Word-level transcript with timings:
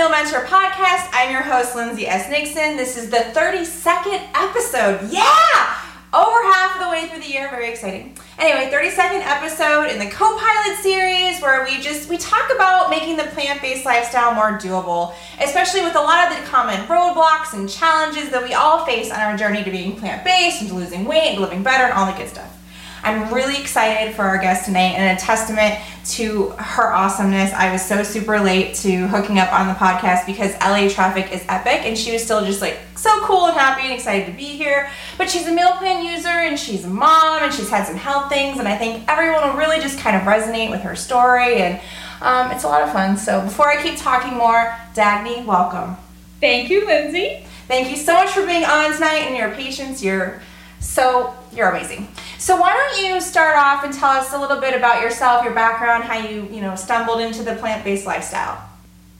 Meal 0.00 0.08
Mentor 0.08 0.46
podcast. 0.46 1.10
I'm 1.12 1.30
your 1.30 1.42
host, 1.42 1.76
Lindsay 1.76 2.06
S. 2.06 2.30
Nixon. 2.30 2.78
This 2.78 2.96
is 2.96 3.10
the 3.10 3.18
32nd 3.18 4.30
episode. 4.34 5.06
Yeah! 5.12 5.76
Over 6.14 6.42
half 6.54 6.76
of 6.76 6.84
the 6.84 6.88
way 6.88 7.06
through 7.06 7.20
the 7.20 7.30
year, 7.30 7.50
very 7.50 7.68
exciting. 7.68 8.16
Anyway, 8.38 8.72
32nd 8.72 9.20
episode 9.20 9.90
in 9.90 9.98
the 9.98 10.06
co-pilot 10.06 10.78
series 10.78 11.42
where 11.42 11.66
we 11.66 11.82
just 11.82 12.08
we 12.08 12.16
talk 12.16 12.50
about 12.50 12.88
making 12.88 13.18
the 13.18 13.24
plant-based 13.24 13.84
lifestyle 13.84 14.32
more 14.32 14.58
doable, 14.58 15.12
especially 15.38 15.82
with 15.82 15.94
a 15.94 16.00
lot 16.00 16.32
of 16.32 16.38
the 16.38 16.48
common 16.48 16.80
roadblocks 16.86 17.52
and 17.52 17.68
challenges 17.68 18.30
that 18.30 18.42
we 18.42 18.54
all 18.54 18.86
face 18.86 19.10
on 19.10 19.20
our 19.20 19.36
journey 19.36 19.62
to 19.62 19.70
being 19.70 19.96
plant-based 19.96 20.62
and 20.62 20.70
to 20.70 20.76
losing 20.76 21.04
weight 21.04 21.32
and 21.32 21.42
living 21.42 21.62
better 21.62 21.84
and 21.84 21.92
all 21.92 22.10
the 22.10 22.16
good 22.16 22.30
stuff. 22.30 22.59
I'm 23.02 23.32
really 23.32 23.58
excited 23.60 24.14
for 24.14 24.22
our 24.22 24.38
guest 24.38 24.66
tonight 24.66 24.94
and 24.96 25.16
a 25.16 25.20
testament 25.20 25.78
to 26.10 26.50
her 26.58 26.92
awesomeness. 26.92 27.52
I 27.52 27.72
was 27.72 27.84
so 27.84 28.02
super 28.02 28.38
late 28.40 28.74
to 28.76 29.06
hooking 29.08 29.38
up 29.38 29.52
on 29.52 29.68
the 29.68 29.74
podcast 29.74 30.26
because 30.26 30.52
LA 30.60 30.88
traffic 30.88 31.32
is 31.32 31.44
epic 31.48 31.86
and 31.86 31.96
she 31.96 32.12
was 32.12 32.22
still 32.22 32.44
just 32.44 32.60
like 32.60 32.78
so 32.96 33.20
cool 33.22 33.46
and 33.46 33.56
happy 33.56 33.82
and 33.82 33.92
excited 33.92 34.26
to 34.26 34.32
be 34.32 34.44
here. 34.44 34.90
But 35.16 35.30
she's 35.30 35.46
a 35.46 35.52
meal 35.52 35.72
plan 35.72 36.04
user 36.04 36.28
and 36.28 36.58
she's 36.58 36.84
a 36.84 36.90
mom 36.90 37.42
and 37.42 37.52
she's 37.52 37.70
had 37.70 37.86
some 37.86 37.96
health 37.96 38.28
things 38.28 38.58
and 38.58 38.68
I 38.68 38.76
think 38.76 39.04
everyone 39.08 39.48
will 39.48 39.56
really 39.56 39.80
just 39.80 39.98
kind 39.98 40.16
of 40.16 40.22
resonate 40.22 40.70
with 40.70 40.82
her 40.82 40.96
story 40.96 41.56
and 41.56 41.80
um, 42.20 42.50
it's 42.50 42.64
a 42.64 42.68
lot 42.68 42.82
of 42.82 42.92
fun. 42.92 43.16
So 43.16 43.40
before 43.40 43.68
I 43.68 43.82
keep 43.82 43.98
talking 43.98 44.36
more, 44.36 44.76
Dagney, 44.94 45.44
welcome. 45.44 45.96
Thank 46.40 46.70
you, 46.70 46.86
Lindsay. 46.86 47.46
Thank 47.66 47.90
you 47.90 47.96
so 47.96 48.14
much 48.14 48.30
for 48.30 48.44
being 48.44 48.64
on 48.64 48.92
tonight 48.92 49.22
and 49.26 49.36
your 49.36 49.52
patience. 49.52 50.02
You're 50.02 50.42
so 50.80 51.34
you're 51.52 51.68
amazing. 51.68 52.08
So 52.38 52.56
why 52.56 52.72
don't 52.72 53.04
you 53.04 53.20
start 53.20 53.56
off 53.56 53.84
and 53.84 53.92
tell 53.92 54.10
us 54.10 54.32
a 54.32 54.38
little 54.38 54.60
bit 54.60 54.74
about 54.74 55.02
yourself, 55.02 55.44
your 55.44 55.54
background, 55.54 56.04
how 56.04 56.18
you 56.18 56.48
you 56.50 56.60
know 56.60 56.74
stumbled 56.76 57.20
into 57.20 57.42
the 57.42 57.54
plant-based 57.56 58.06
lifestyle. 58.06 58.62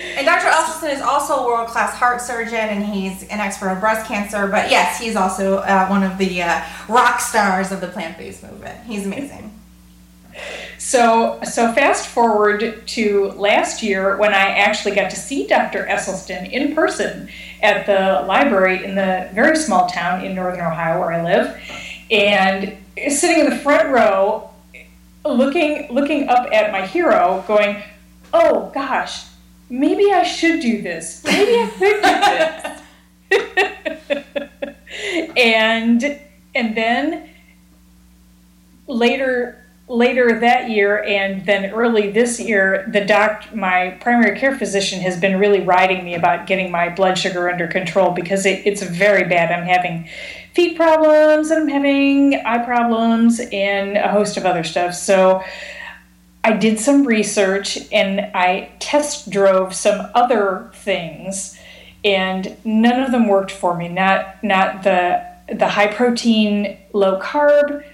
And 0.00 0.24
Dr. 0.24 0.46
Esselstyn 0.46 0.94
is 0.94 1.00
also 1.00 1.34
a 1.34 1.46
world 1.46 1.68
class 1.68 1.92
heart 1.92 2.20
surgeon 2.20 2.54
and 2.54 2.84
he's 2.84 3.24
an 3.24 3.40
expert 3.40 3.70
on 3.70 3.80
breast 3.80 4.06
cancer. 4.06 4.46
But 4.46 4.70
yes, 4.70 5.00
he's 5.00 5.16
also 5.16 5.56
uh, 5.58 5.88
one 5.88 6.04
of 6.04 6.18
the 6.18 6.42
uh, 6.42 6.62
rock 6.88 7.20
stars 7.20 7.72
of 7.72 7.80
the 7.80 7.88
plant 7.88 8.16
based 8.16 8.44
movement. 8.44 8.84
He's 8.84 9.06
amazing. 9.06 9.58
So, 10.78 11.40
so 11.42 11.72
fast 11.72 12.06
forward 12.06 12.86
to 12.86 13.30
last 13.32 13.82
year 13.82 14.16
when 14.18 14.32
I 14.32 14.50
actually 14.50 14.94
got 14.94 15.10
to 15.10 15.16
see 15.16 15.48
Dr. 15.48 15.84
Esselstyn 15.86 16.48
in 16.52 16.76
person 16.76 17.28
at 17.60 17.86
the 17.86 18.24
library 18.26 18.84
in 18.84 18.94
the 18.94 19.28
very 19.34 19.56
small 19.56 19.88
town 19.88 20.24
in 20.24 20.36
northern 20.36 20.64
Ohio 20.64 21.00
where 21.00 21.12
I 21.12 21.24
live, 21.24 21.60
and 22.08 22.76
sitting 23.08 23.40
in 23.40 23.50
the 23.50 23.56
front 23.56 23.88
row, 23.90 24.50
looking 25.24 25.88
looking 25.90 26.28
up 26.28 26.48
at 26.52 26.72
my 26.72 26.86
hero, 26.86 27.44
going, 27.46 27.82
"Oh 28.32 28.70
gosh, 28.74 29.24
maybe 29.70 30.12
I 30.12 30.22
should 30.22 30.60
do 30.60 30.82
this. 30.82 31.22
Maybe 31.24 31.52
I 31.52 31.70
could 31.78 32.02
do 33.30 33.38
this. 33.40 33.78
and 35.36 36.20
and 36.54 36.76
then 36.76 37.28
later 38.86 39.64
later 39.86 40.40
that 40.40 40.68
year 40.68 41.02
and 41.04 41.46
then 41.46 41.72
early 41.72 42.10
this 42.10 42.38
year 42.38 42.86
the 42.92 43.02
doc 43.02 43.54
my 43.54 43.96
primary 44.00 44.38
care 44.38 44.54
physician 44.54 45.00
has 45.00 45.18
been 45.18 45.38
really 45.38 45.60
writing 45.60 46.04
me 46.04 46.14
about 46.14 46.46
getting 46.46 46.70
my 46.70 46.90
blood 46.90 47.16
sugar 47.16 47.50
under 47.50 47.66
control 47.66 48.10
because 48.10 48.44
it, 48.44 48.66
it's 48.66 48.82
very 48.82 49.26
bad 49.28 49.50
i'm 49.50 49.66
having 49.66 50.06
feet 50.58 50.76
problems 50.76 51.50
and 51.50 51.62
i'm 51.62 51.68
having 51.68 52.34
eye 52.44 52.64
problems 52.64 53.40
and 53.52 53.96
a 53.96 54.08
host 54.08 54.36
of 54.36 54.44
other 54.44 54.64
stuff 54.64 54.92
so 54.94 55.42
I 56.48 56.52
did 56.52 56.78
some 56.78 57.04
research 57.06 57.78
and 57.92 58.20
I 58.34 58.70
test 58.78 59.28
drove 59.28 59.74
some 59.74 60.08
other 60.14 60.70
things, 60.72 61.58
and 62.02 62.56
none 62.64 63.02
of 63.02 63.12
them 63.12 63.28
worked 63.28 63.50
for 63.50 63.76
me. 63.76 63.88
Not 63.88 64.42
not 64.42 64.82
the 64.82 65.26
the 65.52 65.68
high 65.68 65.88
protein, 65.88 66.78
low 66.94 67.20
carb 67.20 67.84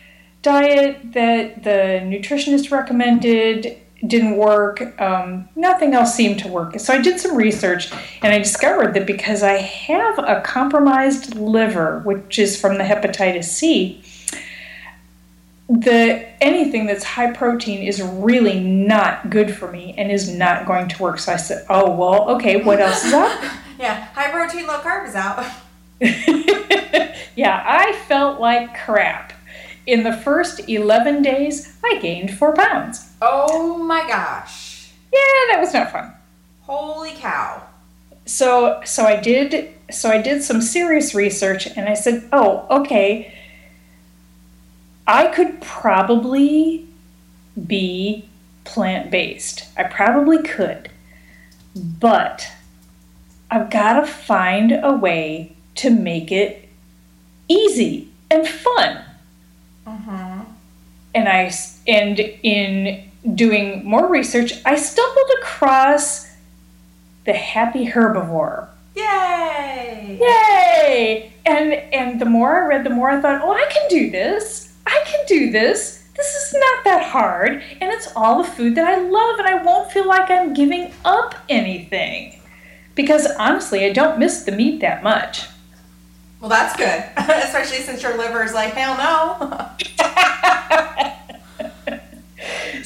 diet 0.42 0.98
that 1.14 1.64
the 1.64 2.00
nutritionist 2.04 2.70
recommended 2.70 3.76
didn't 4.06 4.36
work. 4.36 5.00
Um, 5.00 5.48
nothing 5.56 5.94
else 5.94 6.14
seemed 6.14 6.38
to 6.40 6.48
work. 6.48 6.78
So 6.78 6.94
I 6.94 7.00
did 7.00 7.20
some 7.20 7.36
research 7.36 7.92
and 8.22 8.32
I 8.32 8.38
discovered 8.38 8.94
that 8.94 9.06
because 9.06 9.42
I 9.42 9.54
have 9.54 10.18
a 10.18 10.42
compromised 10.44 11.34
liver, 11.36 12.00
which 12.04 12.38
is 12.38 12.60
from 12.60 12.78
the 12.78 12.84
hepatitis 12.84 13.44
C, 13.44 14.02
the 15.68 16.26
anything 16.42 16.86
that's 16.86 17.04
high 17.04 17.32
protein 17.32 17.82
is 17.82 18.02
really 18.02 18.60
not 18.60 19.30
good 19.30 19.54
for 19.54 19.70
me 19.70 19.94
and 19.96 20.10
is 20.10 20.28
not 20.28 20.66
going 20.66 20.88
to 20.88 21.02
work. 21.02 21.18
So 21.18 21.32
I 21.32 21.36
said, 21.36 21.64
"Oh 21.70 21.90
well, 21.90 22.28
okay. 22.36 22.62
What 22.62 22.80
else 22.80 23.04
is 23.04 23.14
out?" 23.14 23.42
yeah, 23.78 24.04
high 24.12 24.30
protein, 24.30 24.66
low 24.66 24.80
carb 24.80 25.08
is 25.08 25.14
out. 25.14 25.44
yeah, 27.36 27.64
I 27.66 27.92
felt 28.08 28.40
like 28.40 28.76
crap. 28.84 29.32
In 29.86 30.02
the 30.02 30.12
first 30.12 30.68
eleven 30.68 31.22
days, 31.22 31.76
I 31.82 31.98
gained 32.00 32.36
four 32.36 32.52
pounds. 32.54 33.13
Oh 33.26 33.78
my 33.78 34.06
gosh! 34.06 34.90
Yeah, 35.10 35.18
that 35.50 35.58
was 35.58 35.72
not 35.72 35.90
fun. 35.90 36.12
Holy 36.60 37.12
cow! 37.12 37.62
So, 38.26 38.82
so 38.84 39.04
I 39.06 39.16
did. 39.18 39.70
So 39.90 40.10
I 40.10 40.20
did 40.20 40.42
some 40.42 40.60
serious 40.60 41.14
research, 41.14 41.66
and 41.66 41.88
I 41.88 41.94
said, 41.94 42.28
"Oh, 42.34 42.66
okay." 42.70 43.34
I 45.06 45.28
could 45.28 45.62
probably 45.62 46.86
be 47.66 48.28
plant 48.64 49.10
based. 49.10 49.64
I 49.76 49.84
probably 49.84 50.42
could. 50.42 50.90
But 51.74 52.46
I've 53.50 53.70
got 53.70 54.00
to 54.00 54.06
find 54.06 54.72
a 54.72 54.92
way 54.92 55.56
to 55.76 55.88
make 55.88 56.30
it 56.30 56.68
easy 57.48 58.08
and 58.30 58.46
fun. 58.46 59.02
Uh-huh. 59.86 60.44
And 61.14 61.28
I 61.28 61.52
and 61.86 62.18
in 62.18 63.10
doing 63.34 63.84
more 63.84 64.08
research, 64.08 64.54
I 64.64 64.76
stumbled 64.76 65.30
across 65.40 66.30
the 67.24 67.32
happy 67.32 67.86
herbivore. 67.86 68.68
Yay! 68.94 70.18
Yay! 70.20 71.32
And 71.46 71.72
and 71.72 72.20
the 72.20 72.26
more 72.26 72.62
I 72.62 72.66
read, 72.66 72.84
the 72.84 72.90
more 72.90 73.10
I 73.10 73.20
thought, 73.20 73.42
oh, 73.42 73.52
I 73.52 73.66
can 73.70 73.88
do 73.88 74.10
this. 74.10 74.72
I 74.86 75.02
can 75.06 75.24
do 75.26 75.50
this. 75.50 76.06
This 76.16 76.34
is 76.34 76.54
not 76.54 76.84
that 76.84 77.02
hard. 77.10 77.62
And 77.80 77.90
it's 77.90 78.12
all 78.14 78.42
the 78.42 78.48
food 78.48 78.76
that 78.76 78.86
I 78.86 79.00
love, 79.00 79.38
and 79.38 79.48
I 79.48 79.62
won't 79.62 79.90
feel 79.90 80.06
like 80.06 80.30
I'm 80.30 80.54
giving 80.54 80.92
up 81.04 81.34
anything. 81.48 82.38
Because 82.94 83.26
honestly, 83.38 83.84
I 83.84 83.92
don't 83.92 84.18
miss 84.20 84.44
the 84.44 84.52
meat 84.52 84.80
that 84.80 85.02
much. 85.02 85.48
Well, 86.40 86.50
that's 86.50 86.76
good, 86.76 87.04
especially 87.16 87.78
since 87.78 88.02
your 88.02 88.16
liver 88.16 88.44
is 88.44 88.54
like, 88.54 88.74
hell 88.74 88.96
no. 88.96 89.70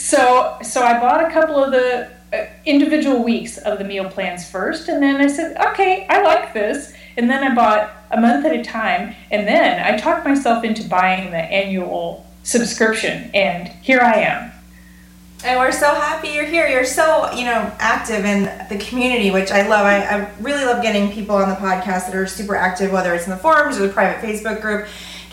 so 0.08 0.56
so 0.62 0.82
I 0.82 0.99
bought 0.99 1.22
a 1.22 1.31
couple 1.31 1.62
of 1.62 1.70
the 1.70 2.10
uh, 2.32 2.46
individual 2.64 3.22
weeks 3.22 3.58
of 3.58 3.78
the 3.78 3.84
meal 3.84 4.08
plans 4.08 4.49
first, 4.49 4.88
and 4.88 5.02
then 5.02 5.16
I 5.16 5.26
said, 5.26 5.56
okay, 5.69 6.06
I 6.08 6.22
like 6.22 6.55
this, 6.55 6.94
and 7.19 7.28
then 7.28 7.44
I 7.44 7.55
bought 7.55 7.93
a 8.10 8.19
month 8.19 8.46
at 8.46 8.55
a 8.55 8.64
time, 8.64 9.14
and 9.31 9.46
then 9.46 9.82
I 9.82 9.99
talked 9.99 10.25
myself 10.25 10.64
into 10.64 10.88
buying 10.88 11.31
the 11.31 11.37
annual 11.37 12.26
subscription, 12.43 13.31
and 13.34 13.69
here 13.82 14.00
I 14.00 14.14
am. 14.14 14.52
And 15.44 15.60
we're 15.60 15.72
so 15.72 15.94
happy 15.94 16.28
you're 16.31 16.46
here. 16.46 16.66
You're 16.66 16.84
so, 16.84 17.31
you 17.32 17.44
know, 17.44 17.72
active 17.78 18.25
in 18.25 18.44
the 18.69 18.84
community, 18.84 19.31
which 19.31 19.52
I 19.52 19.69
love. 19.69 19.87
I, 19.87 19.99
I 19.99 20.31
really 20.40 20.64
love 20.64 20.82
getting 20.82 21.12
people 21.12 21.37
on 21.37 21.49
the 21.49 21.55
podcast 21.55 22.06
that 22.06 22.16
are 22.16 22.26
super 22.26 22.56
active, 22.56 22.90
whether 22.90 23.14
it's 23.14 23.25
in 23.25 23.31
the 23.31 23.37
forums 23.37 23.78
or 23.78 23.87
the 23.87 23.93
private 23.93 24.20
Facebook 24.20 24.60
group 24.60 24.88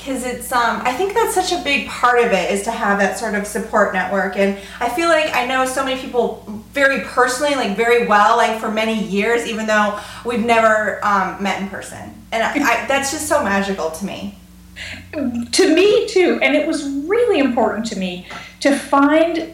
because 0.06 0.24
it's 0.24 0.52
um, 0.52 0.82
i 0.84 0.94
think 0.94 1.14
that's 1.14 1.34
such 1.34 1.52
a 1.52 1.64
big 1.64 1.88
part 1.88 2.20
of 2.20 2.32
it 2.32 2.52
is 2.52 2.62
to 2.64 2.72
have 2.72 3.00
that 3.00 3.18
sort 3.18 3.34
of 3.34 3.48
support 3.48 3.94
network. 3.94 4.38
And 4.38 4.58
i 4.80 4.88
feel 4.90 5.10
like 5.10 5.36
i 5.36 5.46
know 5.46 5.66
so 5.66 5.84
many 5.84 6.00
people 6.00 6.44
very 6.74 7.02
personally 7.02 7.56
like 7.56 7.76
very 7.76 8.06
well 8.06 8.38
like 8.38 8.60
for 8.60 8.70
many 8.70 9.02
years 9.04 9.48
even 9.48 9.66
though 9.66 10.00
we've 10.26 10.46
never 10.46 11.04
um, 11.04 11.42
met 11.42 11.62
in 11.62 11.70
person. 11.70 12.14
And 12.32 12.44
I, 12.44 12.84
I, 12.84 12.86
that's 12.86 13.12
just 13.12 13.28
so 13.28 13.44
magical 13.44 13.92
to 13.92 14.06
me. 14.06 14.38
To 15.14 15.74
me 15.74 16.06
too. 16.08 16.38
And 16.42 16.54
it 16.54 16.68
was 16.68 16.84
really 16.84 17.40
important 17.40 17.86
to 17.88 17.98
me 17.98 18.28
to 18.60 18.78
find 18.78 19.54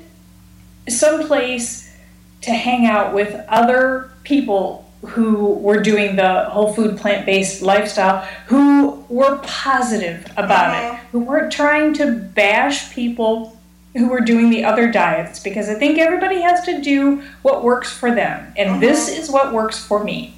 some 0.89 1.27
place 1.27 1.95
to 2.42 2.51
hang 2.51 2.88
out 2.88 3.13
with 3.13 3.39
other 3.47 4.12
people 4.24 4.89
who 5.09 5.54
were 5.56 5.80
doing 5.80 6.15
the 6.15 6.45
whole 6.45 6.74
food 6.74 6.97
plant 6.97 7.25
based 7.25 7.62
lifestyle 7.62 8.25
who 8.47 9.00
were 9.11 9.37
positive 9.43 10.25
about 10.37 10.73
it, 10.73 10.85
uh-huh. 10.85 11.03
who 11.11 11.19
weren't 11.19 11.51
trying 11.51 11.93
to 11.95 12.11
bash 12.11 12.93
people 12.93 13.57
who 13.93 14.07
were 14.07 14.21
doing 14.21 14.49
the 14.49 14.63
other 14.63 14.89
diets 14.89 15.39
because 15.39 15.67
I 15.67 15.73
think 15.73 15.99
everybody 15.99 16.39
has 16.41 16.63
to 16.65 16.81
do 16.81 17.21
what 17.41 17.63
works 17.63 17.91
for 17.91 18.13
them, 18.13 18.53
and 18.57 18.69
uh-huh. 18.69 18.79
this 18.79 19.09
is 19.09 19.29
what 19.29 19.53
works 19.53 19.83
for 19.83 20.03
me. 20.03 20.33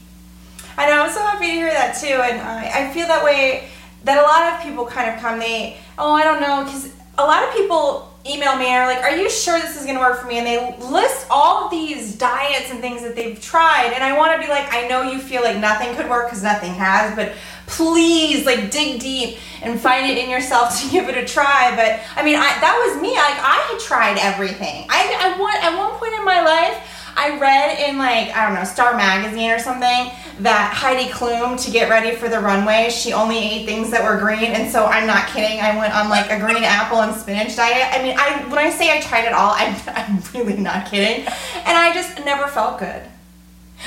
I 0.75 0.89
know, 0.89 1.03
I'm 1.03 1.11
so 1.11 1.21
happy 1.21 1.45
to 1.47 1.51
hear 1.51 1.71
that 1.71 1.95
too, 1.95 2.07
and 2.07 2.41
I, 2.41 2.87
I 2.87 2.93
feel 2.93 3.07
that 3.07 3.23
way 3.23 3.69
that 4.05 4.17
a 4.17 4.23
lot 4.23 4.53
of 4.53 4.65
people 4.65 4.85
kind 4.85 5.13
of 5.13 5.19
come, 5.19 5.39
they, 5.39 5.77
oh, 5.97 6.13
I 6.13 6.23
don't 6.23 6.41
know, 6.41 6.65
because 6.65 6.91
a 7.17 7.23
lot 7.23 7.47
of 7.47 7.53
people 7.53 8.13
email 8.25 8.55
me 8.55 8.67
and 8.67 8.83
are 8.83 8.87
like, 8.87 9.03
Are 9.03 9.15
you 9.15 9.29
sure 9.29 9.59
this 9.59 9.77
is 9.77 9.83
going 9.83 9.95
to 9.95 10.01
work 10.01 10.19
for 10.19 10.27
me? 10.27 10.37
And 10.37 10.47
they 10.47 10.75
list 10.85 11.27
all 11.29 11.69
these 11.69 12.15
diets 12.15 12.71
and 12.71 12.79
things 12.79 13.01
that 13.01 13.15
they've 13.15 13.39
tried. 13.39 13.91
And 13.93 14.03
I 14.03 14.17
want 14.17 14.39
to 14.39 14.45
be 14.45 14.51
like, 14.51 14.73
I 14.73 14.87
know 14.87 15.01
you 15.03 15.19
feel 15.19 15.41
like 15.41 15.57
nothing 15.57 15.95
could 15.95 16.09
work 16.09 16.27
because 16.27 16.43
nothing 16.43 16.73
has, 16.73 17.15
but 17.15 17.33
please, 17.68 18.45
like, 18.45 18.71
dig 18.71 19.00
deep 19.00 19.38
and 19.62 19.80
find 19.80 20.10
it 20.10 20.18
in 20.18 20.30
yourself 20.30 20.81
to 20.81 20.89
give 20.92 21.10
it 21.10 21.18
a 21.18 21.25
try. 21.25 21.75
But 21.75 22.01
I 22.15 22.24
mean, 22.24 22.36
I, 22.36 22.60
that 22.60 22.75
was 22.86 23.01
me. 23.01 23.12
Like, 23.12 23.39
I 23.39 23.60
had 23.71 23.80
tried 23.80 24.18
everything. 24.19 24.86
I, 24.89 25.33
I 25.33 25.39
want, 25.39 25.63
at 25.63 25.77
one 25.77 25.92
point 26.00 26.13
in 26.13 26.25
my 26.25 26.42
life, 26.42 26.89
I 27.15 27.38
read 27.39 27.80
in 27.80 27.98
like 27.98 28.36
I 28.36 28.45
don't 28.45 28.56
know 28.56 28.63
Star 28.63 28.95
Magazine 28.95 29.51
or 29.51 29.60
something 29.60 30.12
that 30.39 30.74
Heidi 30.74 31.12
Klum 31.12 31.63
to 31.63 31.71
get 31.71 31.89
ready 31.89 32.15
for 32.15 32.27
the 32.27 32.39
runway 32.39 32.89
she 32.89 33.13
only 33.13 33.38
ate 33.38 33.66
things 33.66 33.92
that 33.92 34.04
were 34.04 34.19
green 34.19 34.51
and 34.51 34.71
so 34.71 34.86
I'm 34.86 35.06
not 35.06 35.27
kidding 35.27 35.59
I 35.59 35.77
went 35.77 35.94
on 35.94 36.09
like 36.09 36.31
a 36.31 36.39
green 36.39 36.63
apple 36.63 37.01
and 37.01 37.16
spinach 37.16 37.56
diet 37.56 37.88
I 37.92 38.01
mean 38.01 38.18
I 38.18 38.44
when 38.50 38.57
I 38.57 38.69
say 38.69 38.98
I 38.98 39.01
tried 39.01 39.25
it 39.25 39.33
all 39.33 39.54
I'm, 39.56 39.75
I'm 39.88 40.21
really 40.33 40.57
not 40.57 40.89
kidding 40.89 41.25
and 41.27 41.77
I 41.77 41.94
just 41.94 42.18
never 42.25 42.48
felt 42.48 42.80
good 42.80 43.04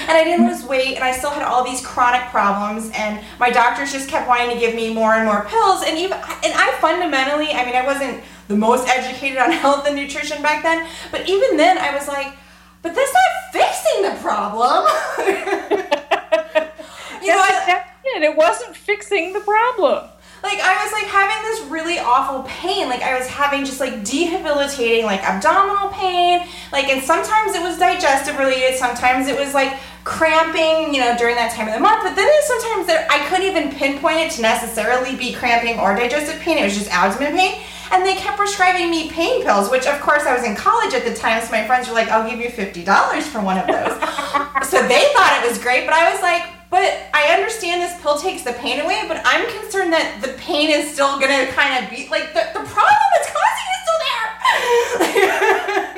and 0.01 0.11
I 0.11 0.25
didn't 0.25 0.47
lose 0.47 0.65
weight 0.65 0.97
and 0.97 1.05
I 1.05 1.13
still 1.13 1.31
had 1.31 1.43
all 1.43 1.65
these 1.65 1.85
chronic 1.85 2.29
problems 2.31 2.91
and 2.95 3.25
my 3.39 3.51
doctors 3.51 3.93
just 3.93 4.09
kept 4.09 4.29
wanting 4.29 4.51
to 4.51 4.61
give 4.61 4.75
me 4.75 4.93
more 4.93 5.15
and 5.15 5.25
more 5.25 5.45
pills 5.47 5.83
and 5.87 5.97
even 5.99 6.13
and 6.15 6.53
I 6.55 6.77
fundamentally 6.81 7.53
I 7.53 7.65
mean 7.65 7.75
I 7.75 7.85
wasn't 7.85 8.23
the 8.49 8.57
most 8.57 8.89
educated 8.89 9.39
on 9.39 9.51
health 9.63 9.87
and 9.87 9.97
nutrition 9.97 10.43
back 10.43 10.63
then 10.63 10.87
but 11.11 11.29
even 11.29 11.57
then 11.57 11.79
I 11.79 11.95
was 11.95 12.09
like 12.09 12.35
but 12.87 12.95
that's 12.95 13.13
not 13.13 13.53
fixing 13.53 14.03
the 14.03 14.17
problem. 14.23 14.87
you 17.21 17.29
know, 17.29 17.43
I, 17.43 17.83
it. 18.05 18.23
It 18.23 18.37
wasn't 18.37 18.77
fixing 18.77 19.33
the 19.33 19.41
problem. 19.41 20.09
Like 20.43 20.61
I 20.61 20.85
was 20.85 20.93
like 20.93 21.07
having 21.11 21.43
this 21.45 21.71
really 21.71 21.99
awful 21.99 22.43
pain. 22.45 22.89
Like 22.89 23.03
I 23.03 23.19
was 23.19 23.27
having 23.27 23.65
just 23.65 23.81
like 23.81 24.05
debilitating 24.05 25.05
like 25.05 25.23
abdominal 25.23 25.91
pain. 25.91 26.47
Like 26.73 26.89
and 26.89 27.03
sometimes 27.03 27.55
it 27.55 27.63
was 27.63 27.79
digestive 27.79 28.39
related. 28.39 28.77
Sometimes 28.79 29.29
it 29.29 29.39
was 29.39 29.55
like 29.55 29.79
cramping, 30.05 30.95
you 30.95 31.01
know, 31.01 31.17
during 31.19 31.35
that 31.35 31.53
time 31.53 31.67
of 31.69 31.75
the 31.75 31.81
month. 31.81 32.05
But 32.05 32.15
then 32.15 32.29
sometimes 32.47 32.87
there, 32.87 33.07
I 33.11 33.27
couldn't 33.29 33.47
even 33.47 33.73
pinpoint 33.73 34.19
it 34.19 34.31
to 34.33 34.43
necessarily 34.43 35.17
be 35.17 35.33
cramping 35.33 35.81
or 35.81 35.97
digestive 35.97 36.41
pain. 36.41 36.59
It 36.59 36.65
was 36.65 36.77
just 36.77 36.91
abdomen 36.91 37.37
pain 37.37 37.61
and 37.93 38.05
they 38.05 38.17
kept 38.17 38.37
prescribing 38.37 38.91
me 38.91 39.11
pain 39.11 39.43
pills, 39.43 39.71
which 39.71 39.87
of 39.87 40.01
course 40.01 40.25
I 40.25 40.35
was 40.35 40.45
in 40.45 40.57
college 40.57 40.95
at 40.95 41.05
the 41.05 41.15
time, 41.15 41.41
so 41.43 41.51
my 41.51 41.67
friends 41.67 41.89
were 41.89 41.95
like, 41.95 42.09
I'll 42.09 42.29
give 42.29 42.41
you 42.41 42.51
$50 42.51 43.23
for 43.23 43.41
one 43.41 43.59
of 43.59 43.67
those. 43.67 43.93
so 44.69 44.87
they 44.87 45.07
thought 45.15 45.41
it 45.43 45.49
was 45.49 45.59
great, 45.59 45.87
but 45.87 45.95
I 45.95 46.13
was 46.13 46.23
like, 46.23 46.56
but 46.71 47.09
I 47.15 47.35
understand 47.35 47.83
this 47.83 48.01
pill 48.01 48.19
takes 48.19 48.43
the 48.43 48.53
pain 48.53 48.81
away, 48.81 49.05
but 49.07 49.21
I'm 49.25 49.47
concerned 49.61 49.93
that 49.93 50.21
the 50.21 50.33
pain 50.35 50.71
is 50.71 50.93
still 50.93 51.19
gonna 51.21 51.47
kind 51.53 51.85
of 51.85 51.91
be 51.91 52.09
like 52.09 52.33
the, 52.33 52.47
the 52.53 52.65
problem 52.67 53.09
that's 53.17 53.31
causing 53.33 53.69
is 53.75 53.81
still 53.83 54.01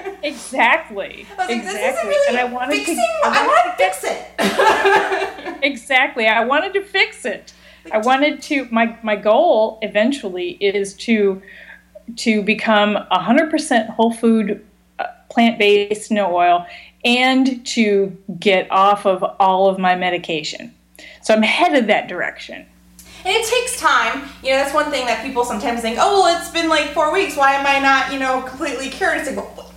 there. 0.04 0.18
exactly. 0.22 1.26
I 1.32 1.36
like, 1.36 1.50
exactly. 1.50 2.08
really 2.08 2.28
and 2.28 2.38
I 2.38 2.44
wanted 2.52 2.76
fixing, 2.76 2.96
to, 2.96 3.02
I, 3.24 3.46
wanted 3.46 3.70
to 3.70 3.76
fix 3.76 4.04
it. 4.04 5.58
exactly. 5.62 6.26
I 6.26 6.44
wanted 6.44 6.72
to 6.74 6.84
fix 6.84 7.24
it. 7.24 7.52
I 7.90 7.98
wanted 7.98 8.42
to 8.42 8.68
my 8.70 8.98
my 9.02 9.16
goal 9.16 9.78
eventually 9.82 10.50
is 10.60 10.94
to 10.94 11.40
to 12.16 12.42
become 12.42 12.96
100% 13.12 13.90
whole 13.90 14.12
food, 14.12 14.64
uh, 14.98 15.04
plant 15.28 15.58
based, 15.58 16.10
no 16.10 16.34
oil, 16.34 16.66
and 17.04 17.64
to 17.66 18.16
get 18.38 18.70
off 18.70 19.06
of 19.06 19.22
all 19.38 19.68
of 19.68 19.78
my 19.78 19.94
medication. 19.94 20.74
So 21.22 21.34
I'm 21.34 21.42
headed 21.42 21.86
that 21.86 22.08
direction. 22.08 22.66
And 23.24 23.34
it 23.36 23.46
takes 23.46 23.78
time. 23.80 24.28
You 24.42 24.50
know, 24.50 24.58
that's 24.58 24.74
one 24.74 24.90
thing 24.90 25.06
that 25.06 25.24
people 25.24 25.44
sometimes 25.44 25.80
think, 25.80 25.98
oh, 26.00 26.20
well, 26.20 26.40
it's 26.40 26.50
been 26.50 26.68
like 26.68 26.90
four 26.90 27.12
weeks. 27.12 27.36
Why 27.36 27.54
am 27.54 27.66
I 27.66 27.78
not, 27.78 28.12
you 28.12 28.18
know, 28.18 28.42
completely 28.42 28.88
cured? 28.88 29.18
It's 29.18 29.28
like, 29.28 29.36
well, 29.36 29.72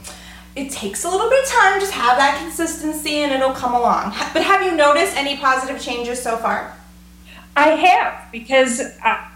it 0.56 0.71
takes 0.71 1.03
a 1.03 1.09
little 1.09 1.29
bit 1.29 1.44
of 1.44 1.50
time. 1.50 1.79
Just 1.79 1.94
have 1.94 2.18
that 2.18 2.39
consistency 2.41 3.18
and 3.18 3.31
it'll 3.31 3.53
come 3.53 3.73
along. 3.73 4.13
But 4.33 4.44
have 4.44 4.63
you 4.63 4.75
noticed 4.75 5.18
any 5.18 5.38
positive 5.38 5.81
changes 5.81 6.21
so 6.21 6.38
far? 6.38 6.75
I 7.56 7.69
have, 7.69 8.31
because 8.31 8.81
I 9.03 9.27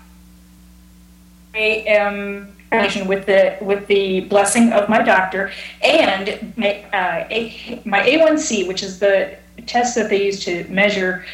am 1.56 2.55
with 2.72 3.26
the 3.26 3.58
with 3.62 3.88
the 3.88 4.22
blessing 4.22 4.74
of 4.74 4.90
my 4.90 5.02
doctor 5.02 5.52
and 5.82 6.54
my, 6.58 6.84
uh, 6.94 7.28
a, 7.30 7.82
my 7.86 8.02
A1C, 8.02 8.68
which 8.68 8.84
is 8.84 9.00
the 9.00 9.38
test 9.66 9.96
that 9.96 10.10
they 10.10 10.26
use 10.26 10.44
to 10.46 10.66
measure 10.66 11.26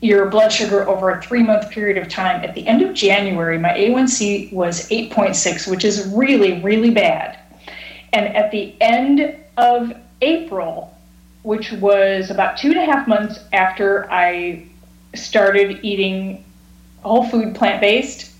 your 0.00 0.28
blood 0.28 0.50
sugar 0.50 0.86
over 0.88 1.10
a 1.10 1.22
three 1.22 1.42
month 1.42 1.70
period 1.70 1.96
of 1.96 2.08
time. 2.08 2.44
At 2.44 2.54
the 2.54 2.66
end 2.66 2.82
of 2.82 2.92
January, 2.92 3.58
my 3.58 3.70
A1C 3.70 4.52
was 4.52 4.88
8.6, 4.88 5.70
which 5.70 5.84
is 5.84 6.08
really, 6.08 6.60
really 6.60 6.90
bad. 6.90 7.38
And 8.12 8.36
at 8.36 8.50
the 8.50 8.74
end 8.80 9.36
of 9.56 9.92
April, 10.20 10.94
which 11.44 11.72
was 11.72 12.30
about 12.30 12.56
two 12.56 12.68
and 12.70 12.78
a 12.78 12.84
half 12.84 13.06
months 13.06 13.38
after 13.52 14.10
I 14.10 14.66
started 15.14 15.80
eating 15.82 16.44
whole 17.02 17.24
food 17.24 17.54
plant 17.54 17.80
based, 17.80 18.31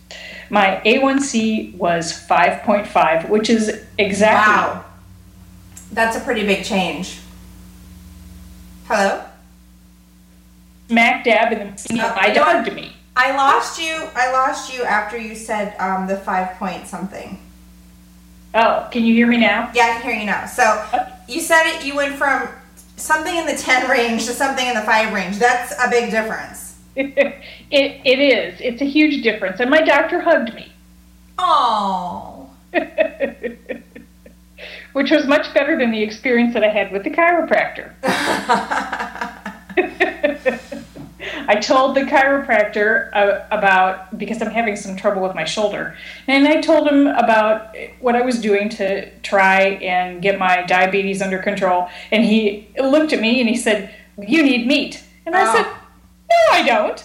my 0.53 0.83
A1C 0.85 1.79
was 1.79 2.13
5.5, 2.29 3.31
which 3.31 3.49
is 3.49 3.85
exactly. 3.97 4.53
Wow. 4.53 4.85
That's 5.93 6.15
a 6.15 6.21
pretty 6.21 6.45
big 6.45 6.63
change. 6.63 7.19
Hello? 8.85 9.25
Smack 10.89 11.25
dab 11.25 11.53
in 11.53 11.59
the 11.59 11.95
middle. 11.95 12.11
I 12.15 12.35
dogged 12.35 12.75
me. 12.75 12.93
I 13.17 13.35
lost 13.35 13.81
you. 13.81 13.95
I 14.15 14.31
lost 14.31 14.75
you 14.75 14.83
after 14.83 15.17
you 15.17 15.35
said 15.35 15.75
um, 15.79 16.07
the 16.07 16.19
five 16.19 16.59
point 16.59 16.87
something. 16.87 17.39
Oh, 18.55 18.89
can 18.93 19.05
you 19.05 19.15
hear 19.15 19.27
me 19.27 19.39
now? 19.39 19.71
Yeah, 19.75 19.85
I 19.85 19.93
can 19.93 20.03
hear 20.03 20.21
you 20.21 20.27
now. 20.27 20.45
So 20.45 20.85
you 21.29 21.41
said 21.41 21.63
it. 21.75 21.87
You 21.87 21.97
went 21.97 22.17
from 22.17 22.49
something 22.97 23.35
in 23.35 23.47
the 23.47 23.57
ten 23.57 23.89
range 23.91 24.27
to 24.27 24.33
something 24.33 24.67
in 24.67 24.75
the 24.75 24.83
five 24.83 25.15
range. 25.15 25.39
That's 25.39 25.73
a 25.83 25.89
big 25.89 26.11
difference. 26.11 26.62
it, 26.97 27.43
it 27.71 28.19
is. 28.19 28.61
It's 28.61 28.83
a 28.83 28.85
huge 28.85 29.23
difference. 29.23 29.61
And 29.61 29.71
my 29.71 29.81
doctor 29.81 30.21
hugged 30.21 30.55
me. 30.55 30.73
Oh. 31.39 32.51
Which 34.93 35.11
was 35.11 35.27
much 35.27 35.55
better 35.55 35.79
than 35.79 35.91
the 35.91 36.03
experience 36.03 36.53
that 36.55 36.63
I 36.63 36.69
had 36.69 36.93
with 36.93 37.05
the 37.05 37.11
chiropractor. 37.11 37.93
I 41.49 41.57
told 41.57 41.97
the 41.97 42.03
chiropractor 42.03 43.11
uh, 43.15 43.47
about 43.51 44.19
because 44.19 44.43
I'm 44.43 44.51
having 44.51 44.77
some 44.77 44.97
trouble 44.97 45.23
with 45.23 45.35
my 45.35 45.45
shoulder, 45.45 45.97
and 46.27 46.47
I 46.47 46.61
told 46.61 46.87
him 46.87 47.07
about 47.07 47.75
what 48.01 48.15
I 48.15 48.21
was 48.21 48.41
doing 48.41 48.69
to 48.71 49.11
try 49.21 49.61
and 49.61 50.21
get 50.21 50.39
my 50.39 50.63
diabetes 50.63 51.23
under 51.23 51.39
control. 51.39 51.89
And 52.11 52.25
he 52.25 52.69
looked 52.79 53.13
at 53.13 53.21
me 53.21 53.41
and 53.41 53.49
he 53.49 53.57
said, 53.57 53.95
"You 54.19 54.43
need 54.43 54.67
meat." 54.67 55.03
And 55.25 55.35
I 55.35 55.51
oh. 55.51 55.57
said, 55.57 55.82
no, 56.33 56.57
I 56.59 56.63
don't. 56.67 57.05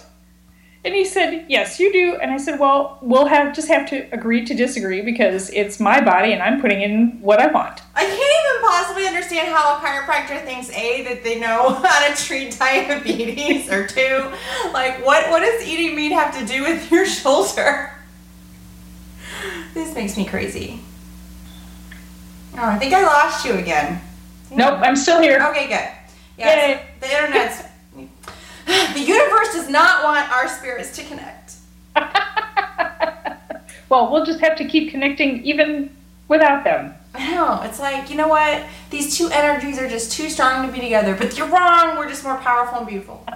And 0.84 0.94
he 0.94 1.04
said, 1.04 1.44
Yes, 1.48 1.80
you 1.80 1.92
do. 1.92 2.18
And 2.22 2.30
I 2.30 2.36
said, 2.38 2.58
Well, 2.58 2.98
we'll 3.02 3.26
have 3.26 3.54
just 3.54 3.68
have 3.68 3.88
to 3.90 4.08
agree 4.12 4.44
to 4.44 4.54
disagree 4.54 5.02
because 5.02 5.50
it's 5.50 5.80
my 5.80 6.00
body 6.00 6.32
and 6.32 6.42
I'm 6.42 6.60
putting 6.60 6.80
in 6.82 7.18
what 7.20 7.40
I 7.40 7.48
want. 7.48 7.82
I 7.94 8.04
can't 8.04 8.14
even 8.14 8.68
possibly 8.70 9.06
understand 9.06 9.48
how 9.48 9.76
a 9.76 9.80
chiropractor 9.80 10.42
thinks 10.44 10.70
a 10.70 11.02
that 11.04 11.24
they 11.24 11.38
know 11.38 11.74
how 11.84 12.08
to 12.08 12.24
treat 12.24 12.56
diabetes, 12.58 13.70
or 13.70 13.86
two, 13.86 14.30
like 14.72 15.04
what 15.04 15.28
what 15.30 15.40
does 15.40 15.66
eating 15.66 15.96
meat 15.96 16.12
have 16.12 16.38
to 16.38 16.46
do 16.46 16.62
with 16.62 16.90
your 16.90 17.06
shoulder? 17.20 17.90
This 19.74 19.94
makes 19.94 20.16
me 20.16 20.24
crazy. 20.24 20.80
Oh, 22.54 22.64
I 22.64 22.78
think 22.78 22.94
I 22.94 23.02
lost 23.04 23.44
you 23.44 23.54
again. 23.54 24.00
Nope, 24.50 24.80
I'm 24.82 24.96
still 24.96 25.20
here. 25.20 25.40
Okay, 25.50 25.68
good. 25.68 25.88
Yes, 26.38 26.80
Yay. 26.80 26.86
the 27.00 27.16
internet's. 27.16 27.67
The 28.94 29.00
universe 29.00 29.52
does 29.54 29.68
not 29.68 30.04
want 30.04 30.30
our 30.30 30.46
spirits 30.48 30.94
to 30.96 31.04
connect. 31.04 31.54
well, 33.88 34.10
we'll 34.12 34.26
just 34.26 34.40
have 34.40 34.56
to 34.58 34.64
keep 34.66 34.90
connecting 34.90 35.42
even 35.44 35.94
without 36.28 36.64
them. 36.64 36.94
I 37.14 37.34
know. 37.34 37.62
It's 37.62 37.80
like, 37.80 38.10
you 38.10 38.16
know 38.16 38.28
what? 38.28 38.62
These 38.90 39.16
two 39.16 39.28
energies 39.32 39.78
are 39.78 39.88
just 39.88 40.12
too 40.12 40.28
strong 40.28 40.66
to 40.66 40.72
be 40.72 40.80
together. 40.80 41.14
But 41.14 41.36
you're 41.38 41.48
wrong. 41.48 41.96
We're 41.96 42.08
just 42.08 42.22
more 42.24 42.36
powerful 42.36 42.78
and 42.78 42.86
beautiful. 42.86 43.24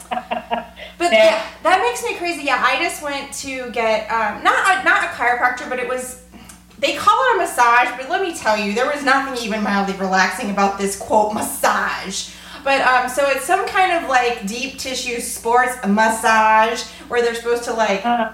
But 0.98 1.10
Yeah. 1.10 1.24
yeah, 1.24 1.46
that 1.64 1.80
makes 1.80 2.04
me 2.04 2.14
crazy. 2.16 2.44
Yeah, 2.44 2.62
I 2.64 2.78
just 2.80 3.02
went 3.02 3.32
to 3.40 3.70
get 3.72 4.08
um, 4.10 4.44
not 4.44 4.80
a, 4.80 4.84
not 4.84 5.02
a 5.02 5.06
chiropractor, 5.08 5.68
but 5.68 5.78
it 5.80 5.88
was 5.88 6.22
they 6.78 6.94
call 6.94 7.16
it 7.30 7.36
a 7.36 7.38
massage. 7.38 7.88
But 7.96 8.08
let 8.10 8.22
me 8.22 8.34
tell 8.36 8.56
you, 8.56 8.72
there 8.72 8.86
was 8.86 9.02
nothing 9.02 9.42
even 9.44 9.62
mildly 9.64 9.94
relaxing 9.96 10.50
about 10.50 10.78
this 10.78 10.96
quote 10.98 11.32
massage. 11.34 12.28
But 12.64 12.80
um, 12.82 13.08
so 13.08 13.28
it's 13.28 13.44
some 13.44 13.66
kind 13.66 13.92
of 14.02 14.08
like 14.08 14.46
deep 14.46 14.78
tissue 14.78 15.20
sports 15.20 15.76
massage 15.86 16.82
where 17.08 17.22
they're 17.22 17.34
supposed 17.34 17.64
to 17.64 17.72
like 17.72 18.04
Uh, 18.04 18.32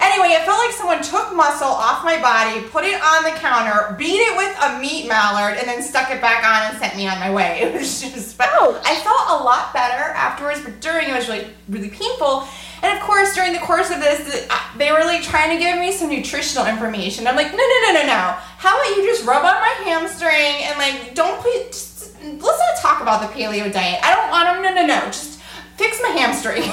Anyway, 0.00 0.28
it 0.34 0.44
felt 0.44 0.58
like 0.58 0.72
someone 0.72 1.00
took 1.00 1.34
muscle 1.36 1.68
off 1.68 2.04
my 2.04 2.20
body, 2.20 2.66
put 2.68 2.82
it 2.84 3.00
on 3.00 3.22
the 3.22 3.30
counter, 3.38 3.94
beat 3.96 4.18
it 4.18 4.36
with 4.36 4.56
a 4.60 4.80
meat 4.80 5.06
mallard, 5.06 5.56
and 5.56 5.68
then 5.68 5.80
stuck 5.80 6.10
it 6.10 6.20
back 6.20 6.44
on 6.44 6.70
and 6.70 6.78
sent 6.78 6.96
me 6.96 7.06
on 7.06 7.18
my 7.20 7.32
way. 7.32 7.60
It 7.62 7.78
was 7.78 8.00
just, 8.00 8.36
but 8.36 8.48
I 8.50 8.96
felt 8.96 9.40
a 9.40 9.44
lot 9.44 9.72
better 9.72 10.02
afterwards, 10.02 10.60
but 10.62 10.80
during 10.80 11.08
it 11.08 11.14
was 11.14 11.28
really, 11.28 11.46
really 11.68 11.88
painful. 11.90 12.48
And 12.82 12.98
of 12.98 13.04
course, 13.04 13.34
during 13.34 13.52
the 13.52 13.60
course 13.60 13.90
of 13.90 14.00
this, 14.00 14.48
they 14.76 14.90
were 14.90 15.04
like 15.04 15.22
trying 15.22 15.56
to 15.56 15.62
give 15.62 15.78
me 15.78 15.92
some 15.92 16.10
nutritional 16.10 16.66
information. 16.66 17.28
I'm 17.28 17.36
like, 17.36 17.52
no, 17.52 17.58
no, 17.58 17.78
no, 17.86 17.92
no, 18.00 18.06
no. 18.06 18.34
How 18.58 18.74
about 18.80 18.96
you 18.96 19.06
just 19.06 19.24
rub 19.24 19.44
on 19.44 19.54
my 19.54 19.74
hamstring 19.84 20.66
and 20.66 20.78
like, 20.78 21.14
don't 21.14 21.40
please, 21.40 21.91
let's 22.22 22.58
not 22.58 22.76
talk 22.78 23.02
about 23.02 23.20
the 23.20 23.28
paleo 23.38 23.72
diet. 23.72 24.00
I 24.02 24.14
don't 24.14 24.30
want 24.30 24.46
them. 24.46 24.62
No, 24.62 24.74
no, 24.82 24.86
no. 24.86 25.06
Just 25.06 25.40
fix 25.76 26.00
my 26.02 26.08
hamstring. 26.10 26.62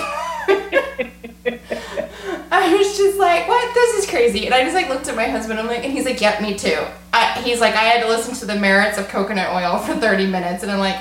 I 2.52 2.76
was 2.76 2.98
just 2.98 3.18
like, 3.18 3.48
what? 3.48 3.74
This 3.74 4.04
is 4.04 4.10
crazy. 4.10 4.46
And 4.46 4.54
I 4.54 4.64
just 4.64 4.76
like 4.76 4.90
looked 4.90 5.08
at 5.08 5.16
my 5.16 5.28
husband. 5.28 5.60
I'm 5.60 5.68
like, 5.68 5.84
and 5.84 5.94
he's 5.94 6.06
like, 6.06 6.20
yep, 6.22 6.42
me 6.42 6.56
too. 6.56 6.84
I, 7.14 7.42
he's 7.42 7.60
like, 7.60 7.76
I 7.76 7.82
had 7.84 8.02
to 8.04 8.10
listen 8.10 8.34
to 8.36 8.46
the 8.46 8.56
merits 8.56 8.98
of 8.98 9.08
coconut 9.08 9.54
oil 9.54 9.80
for 9.80 9.96
30 9.96 10.28
minutes, 10.28 10.64
and 10.64 10.72
I'm 10.72 10.80
like, 10.80 10.98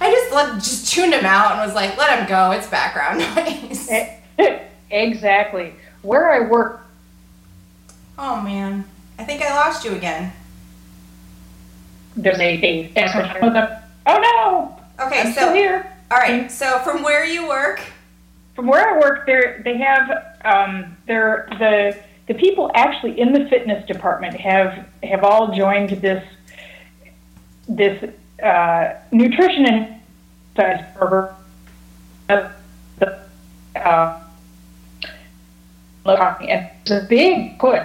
I 0.00 0.10
just 0.10 0.32
let, 0.32 0.54
just 0.54 0.92
tuned 0.92 1.12
him 1.12 1.26
out 1.26 1.52
and 1.52 1.60
was 1.60 1.74
like, 1.74 1.96
let 1.98 2.18
him 2.18 2.26
go. 2.28 2.52
It's 2.52 2.66
background 2.66 3.18
noise. 3.18 3.90
exactly. 4.90 5.74
Where 6.02 6.30
I 6.30 6.40
work, 6.48 6.80
Oh 8.22 8.38
man, 8.42 8.84
I 9.18 9.24
think 9.24 9.40
I 9.40 9.54
lost 9.56 9.82
you 9.82 9.92
again. 9.92 10.30
there's 12.16 12.38
a, 12.38 12.92
a 12.92 13.79
oh 14.06 14.18
no, 14.18 15.04
Okay, 15.06 15.20
I'm 15.20 15.32
still 15.32 15.48
so 15.48 15.54
here. 15.54 15.90
all 16.10 16.18
right, 16.18 16.50
so 16.50 16.78
from 16.80 17.02
where 17.02 17.24
you 17.24 17.48
work, 17.48 17.80
From 18.54 18.66
where 18.66 18.86
I 18.94 18.98
work, 18.98 19.26
there 19.26 19.60
they 19.64 19.78
have 19.78 20.34
um, 20.44 20.96
they're 21.06 21.46
the 21.58 21.96
the 22.26 22.34
people 22.34 22.70
actually 22.74 23.18
in 23.20 23.32
the 23.32 23.48
fitness 23.48 23.86
department 23.86 24.34
have 24.36 24.86
have 25.02 25.24
all 25.24 25.54
joined 25.54 25.90
this 26.02 26.24
this 27.68 28.10
uh, 28.42 28.94
nutrition 29.12 29.66
and 29.66 30.00
exercise 30.56 30.84
program. 30.96 31.34
The, 32.26 32.50
uh, 33.76 34.20
and 36.04 36.70
it's 36.82 36.90
a 36.90 37.06
big 37.08 37.58
put 37.58 37.82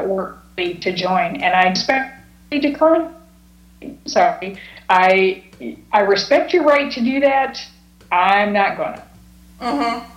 work 0.00 0.38
to 0.56 0.92
join, 0.92 1.36
and 1.36 1.54
I 1.54 1.64
expect 1.68 2.20
to 2.50 2.60
decline. 2.60 3.10
Sorry, 4.06 4.58
I 4.88 5.44
I 5.92 6.00
respect 6.00 6.52
your 6.52 6.64
right 6.64 6.90
to 6.92 7.00
do 7.00 7.20
that. 7.20 7.64
I'm 8.12 8.52
not 8.52 8.76
gonna. 8.76 9.02
mm-hmm. 9.60 10.10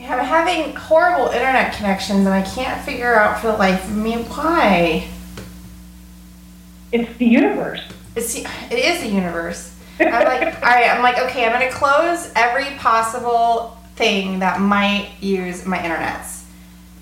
Yeah, 0.00 0.16
I'm 0.16 0.24
having 0.24 0.74
horrible 0.74 1.26
internet 1.26 1.74
connections, 1.74 2.20
and 2.26 2.28
I 2.28 2.42
can't 2.42 2.82
figure 2.84 3.14
out 3.14 3.40
for 3.40 3.48
the 3.48 3.56
life 3.56 3.84
of 3.84 3.96
me 3.96 4.16
why. 4.24 5.08
It's 6.90 7.16
the 7.18 7.26
universe. 7.26 7.82
It's 8.16 8.34
it 8.34 8.72
is 8.72 9.02
the 9.02 9.08
universe. 9.08 9.74
I'm 10.00 10.10
like, 10.24 10.54
all 10.62 10.62
right. 10.62 10.90
I'm 10.90 11.02
like, 11.02 11.18
okay. 11.18 11.46
I'm 11.46 11.52
gonna 11.52 11.70
close 11.70 12.30
every 12.34 12.76
possible 12.78 13.78
thing 13.96 14.40
that 14.40 14.60
might 14.60 15.10
use 15.20 15.64
my 15.64 15.78
internets. 15.78 16.42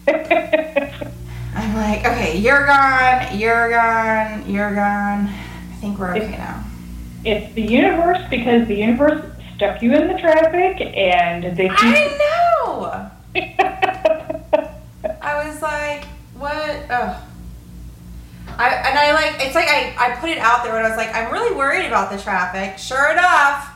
I'm 1.54 1.74
like, 1.74 2.00
okay, 2.00 2.38
you're 2.38 2.66
gone, 2.66 3.38
you're 3.38 3.70
gone, 3.70 4.48
you're 4.48 4.74
gone. 4.74 5.26
I 5.28 5.76
think 5.80 5.98
we're 5.98 6.16
okay 6.16 6.30
now. 6.32 6.64
it's 7.24 7.52
the 7.54 7.62
universe 7.62 8.22
because 8.30 8.68
the 8.68 8.76
universe 8.76 9.24
stuck 9.56 9.82
you 9.82 9.92
in 9.92 10.08
the 10.08 10.18
traffic 10.18 10.80
and 10.80 11.56
they 11.56 11.68
I 11.70 12.18
know. 12.64 13.10
I 15.22 15.46
was 15.46 15.60
like, 15.60 16.04
what? 16.34 16.86
Oh. 16.90 17.26
I, 18.58 18.68
and 18.68 18.98
I 18.98 19.12
like, 19.12 19.44
it's 19.44 19.54
like 19.54 19.68
I, 19.68 19.94
I 19.98 20.16
put 20.16 20.28
it 20.30 20.38
out 20.38 20.64
there 20.64 20.76
and 20.76 20.86
I 20.86 20.90
was 20.90 20.98
like, 20.98 21.14
I'm 21.14 21.32
really 21.32 21.54
worried 21.56 21.86
about 21.86 22.10
the 22.10 22.18
traffic. 22.18 22.78
Sure 22.78 23.10
enough, 23.10 23.70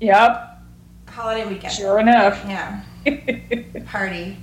yep, 0.00 0.62
holiday 1.08 1.46
weekend. 1.46 1.72
sure 1.72 1.98
enough. 1.98 2.42
Yeah. 2.46 2.82
party. 3.86 4.38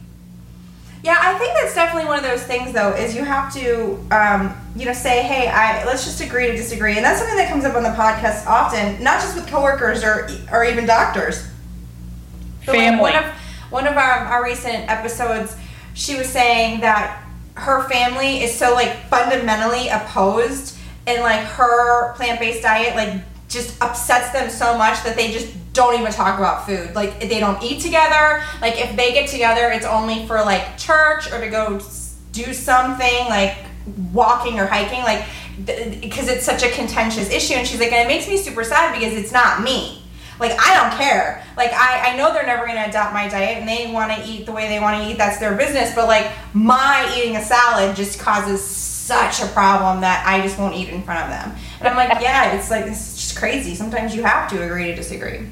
Yeah, 1.03 1.17
I 1.19 1.37
think 1.39 1.53
that's 1.55 1.73
definitely 1.73 2.07
one 2.07 2.19
of 2.19 2.23
those 2.23 2.43
things, 2.43 2.73
though, 2.73 2.91
is 2.93 3.15
you 3.15 3.23
have 3.23 3.51
to, 3.55 3.97
um, 4.11 4.55
you 4.75 4.85
know, 4.85 4.93
say, 4.93 5.23
hey, 5.23 5.47
I 5.47 5.83
let's 5.85 6.03
just 6.03 6.21
agree 6.21 6.45
to 6.47 6.55
disagree, 6.55 6.95
and 6.95 7.03
that's 7.03 7.19
something 7.19 7.37
that 7.37 7.49
comes 7.49 7.65
up 7.65 7.75
on 7.75 7.81
the 7.81 7.89
podcast 7.89 8.45
often, 8.45 9.03
not 9.03 9.19
just 9.19 9.35
with 9.35 9.47
coworkers 9.47 10.03
or 10.03 10.29
or 10.51 10.63
even 10.63 10.85
doctors. 10.85 11.47
Family. 12.61 13.01
one 13.01 13.15
of 13.15 13.25
one 13.71 13.87
of 13.87 13.97
our 13.97 14.11
our 14.11 14.43
recent 14.43 14.87
episodes, 14.89 15.55
she 15.95 16.15
was 16.15 16.29
saying 16.29 16.81
that 16.81 17.23
her 17.55 17.89
family 17.89 18.43
is 18.43 18.53
so 18.55 18.73
like 18.75 18.95
fundamentally 19.07 19.87
opposed, 19.87 20.77
and 21.07 21.23
like 21.23 21.41
her 21.41 22.13
plant 22.13 22.39
based 22.39 22.61
diet 22.61 22.95
like 22.95 23.21
just 23.51 23.81
upsets 23.81 24.31
them 24.31 24.49
so 24.49 24.77
much 24.77 25.03
that 25.03 25.15
they 25.15 25.31
just 25.31 25.53
don't 25.73 25.99
even 25.99 26.11
talk 26.11 26.39
about 26.39 26.65
food. 26.65 26.95
Like 26.95 27.19
they 27.19 27.39
don't 27.39 27.61
eat 27.61 27.81
together. 27.81 28.43
Like 28.61 28.79
if 28.79 28.95
they 28.95 29.11
get 29.13 29.29
together, 29.29 29.69
it's 29.71 29.85
only 29.85 30.25
for 30.25 30.37
like 30.37 30.77
church 30.77 31.31
or 31.31 31.39
to 31.39 31.49
go 31.49 31.79
do 32.31 32.53
something 32.53 33.25
like 33.27 33.57
walking 34.13 34.59
or 34.59 34.65
hiking. 34.65 35.01
Like 35.01 35.25
because 35.65 36.29
it's 36.29 36.45
such 36.45 36.63
a 36.63 36.71
contentious 36.71 37.29
issue. 37.29 37.55
And 37.55 37.67
she's 37.67 37.79
like, 37.79 37.91
and 37.91 38.09
it 38.09 38.11
makes 38.11 38.27
me 38.27 38.37
super 38.37 38.63
sad 38.63 38.97
because 38.97 39.13
it's 39.13 39.31
not 39.31 39.61
me. 39.61 40.01
Like 40.39 40.53
I 40.59 40.75
don't 40.75 40.97
care. 40.97 41.43
Like 41.55 41.71
I, 41.71 42.13
I 42.13 42.17
know 42.17 42.33
they're 42.33 42.45
never 42.45 42.65
gonna 42.65 42.85
adopt 42.87 43.13
my 43.13 43.27
diet 43.27 43.59
and 43.59 43.67
they 43.67 43.91
want 43.93 44.11
to 44.11 44.27
eat 44.27 44.45
the 44.45 44.51
way 44.51 44.67
they 44.67 44.79
want 44.79 45.01
to 45.01 45.09
eat. 45.09 45.17
That's 45.17 45.39
their 45.39 45.55
business. 45.55 45.93
But 45.93 46.07
like 46.07 46.31
my 46.53 47.13
eating 47.17 47.35
a 47.35 47.43
salad 47.43 47.95
just 47.95 48.19
causes 48.19 48.63
such 48.63 49.41
a 49.41 49.47
problem 49.47 50.01
that 50.01 50.25
I 50.25 50.41
just 50.41 50.57
won't 50.57 50.75
eat 50.75 50.89
in 50.89 51.03
front 51.03 51.21
of 51.21 51.29
them. 51.29 51.55
And 51.79 51.87
I'm 51.87 51.95
like, 51.95 52.09
yeah, 52.21 52.53
it's 52.53 52.71
like 52.71 52.85
it's 52.85 53.10
just 53.31 53.39
crazy. 53.39 53.75
Sometimes 53.75 54.15
you 54.15 54.23
have 54.23 54.49
to 54.49 54.63
agree 54.63 54.85
to 54.85 54.95
disagree. 54.95 55.47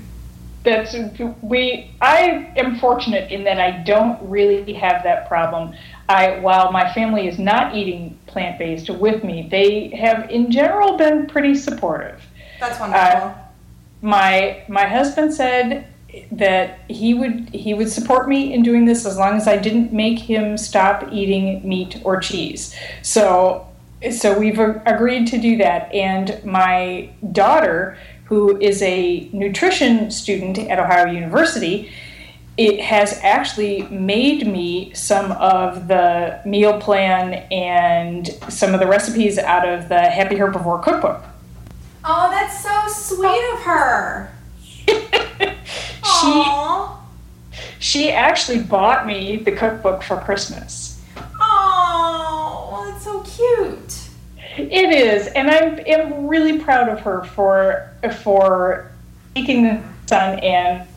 That's 0.64 0.94
we. 1.42 1.92
I 2.02 2.52
am 2.58 2.80
fortunate 2.80 3.32
in 3.32 3.46
that 3.46 3.60
I 3.60 3.72
don't 3.84 4.20
really 4.30 4.74
have 4.74 5.04
that 5.04 5.28
problem. 5.28 5.74
I 6.10 6.40
while 6.40 6.72
my 6.72 6.92
family 6.94 7.28
is 7.28 7.40
not 7.40 7.76
eating 7.76 8.20
plant 8.28 8.60
based 8.60 8.90
with 8.90 9.24
me, 9.24 9.48
they 9.50 9.88
have 9.90 10.30
in 10.30 10.52
general 10.52 10.98
been 10.98 11.28
pretty 11.28 11.56
supportive. 11.56 12.22
That's 12.60 12.80
uh, 12.80 12.82
wonderful. 12.82 13.36
my 14.02 14.64
my 14.68 14.86
husband 14.86 15.34
said 15.34 15.88
that 16.32 16.80
he 16.90 17.14
would 17.14 17.50
he 17.50 17.74
would 17.74 17.90
support 17.90 18.28
me 18.28 18.54
in 18.54 18.62
doing 18.62 18.84
this 18.84 19.06
as 19.06 19.18
long 19.18 19.38
as 19.38 19.48
I 19.48 19.56
didn't 19.56 19.94
make 19.94 20.20
him 20.20 20.58
stop 20.58 21.08
eating 21.10 21.66
meat 21.68 22.02
or 22.04 22.20
cheese. 22.20 22.76
So 23.02 23.69
so 24.12 24.38
we've 24.38 24.60
agreed 24.60 25.27
to 25.27 25.38
do 25.38 25.58
that 25.58 25.94
and 25.94 26.44
my 26.46 27.10
daughter 27.32 27.98
who 28.25 28.58
is 28.60 28.82
a 28.82 29.29
nutrition 29.34 30.10
student 30.12 30.58
at 30.58 30.79
Ohio 30.79 31.12
University 31.12 31.91
it 32.58 32.82
has 32.82 33.18
actually 33.24 33.84
made 33.84 34.46
me 34.46 34.94
some 34.94 35.32
of 35.32 35.88
the 35.88 36.41
meal 36.46 36.77
plan 36.79 37.36
and 37.51 38.27
some 38.50 38.74
of 38.74 38.82
the 38.82 38.88
recipes 38.88 39.38
out 39.38 39.65
of 39.65 39.88
the 39.88 40.10
Happy 40.10 40.36
Herbivore 40.36 40.84
cookbook. 40.84 41.24
oh, 42.03 42.29
that's 42.29 42.62
so 42.62 43.15
sweet 43.15 43.53
of 43.53 43.60
her. 43.62 44.34
she 44.86 45.53
Aww. 46.03 46.98
She 47.79 48.12
actually 48.12 48.62
bought 48.62 49.08
me 49.08 49.38
the 49.38 49.53
cookbook 49.53 50.03
for 50.03 50.18
Christmas. 50.18 51.01
Oh, 51.39 52.49
well, 52.80 52.92
that's 52.92 53.04
so 53.04 53.22
cute. 53.22 54.10
It 54.58 54.92
is, 54.92 55.28
and 55.28 55.50
I'm 55.50 55.80
am 55.86 56.28
really 56.28 56.60
proud 56.60 56.90
of 56.90 57.02
her 57.02 57.24
for 57.24 57.92
for 58.22 58.92
taking 59.36 59.64
the 59.64 59.82
on 60.12 60.40
and 60.40 60.88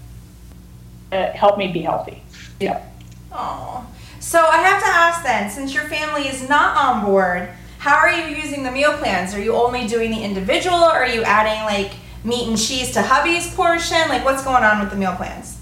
uh, 1.10 1.30
help 1.32 1.58
me 1.58 1.70
be 1.70 1.80
healthy. 1.80 2.22
Yeah. 2.60 2.82
Oh, 3.30 3.86
so 4.20 4.40
I 4.40 4.58
have 4.58 4.82
to 4.82 4.88
ask 4.88 5.22
then, 5.22 5.50
since 5.50 5.74
your 5.74 5.84
family 5.84 6.28
is 6.28 6.48
not 6.48 6.76
on 6.76 7.04
board, 7.04 7.50
how 7.78 7.96
are 7.96 8.10
you 8.10 8.36
using 8.36 8.62
the 8.62 8.70
meal 8.70 8.96
plans? 8.96 9.34
Are 9.34 9.42
you 9.42 9.54
only 9.54 9.86
doing 9.86 10.10
the 10.10 10.22
individual, 10.22 10.76
or 10.78 10.92
are 10.92 11.08
you 11.08 11.22
adding 11.24 11.64
like 11.64 11.92
meat 12.24 12.48
and 12.48 12.58
cheese 12.58 12.92
to 12.92 13.02
hubby's 13.02 13.52
portion? 13.54 14.08
Like, 14.08 14.24
what's 14.24 14.44
going 14.44 14.62
on 14.62 14.80
with 14.80 14.90
the 14.90 14.96
meal 14.96 15.14
plans? 15.14 15.58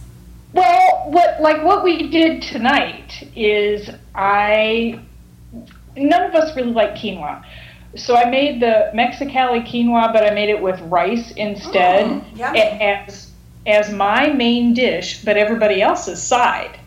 Well, 0.52 1.04
what 1.06 1.40
like 1.40 1.64
what 1.64 1.82
we 1.82 2.08
did 2.08 2.42
tonight 2.42 3.28
is 3.34 3.90
I 4.14 5.00
none 5.96 6.22
of 6.22 6.34
us 6.34 6.54
really 6.56 6.72
like 6.72 6.94
quinoa. 6.94 7.44
So 7.96 8.16
I 8.16 8.30
made 8.30 8.60
the 8.60 8.90
Mexicali 8.94 9.66
quinoa, 9.66 10.12
but 10.12 10.24
I 10.24 10.30
made 10.32 10.48
it 10.48 10.62
with 10.62 10.80
rice 10.82 11.32
instead 11.32 12.06
Mm, 12.06 12.38
as 12.80 13.30
as 13.66 13.92
my 13.92 14.28
main 14.28 14.72
dish, 14.74 15.22
but 15.24 15.36
everybody 15.36 15.82
else's 15.82 16.22
side. 16.22 16.78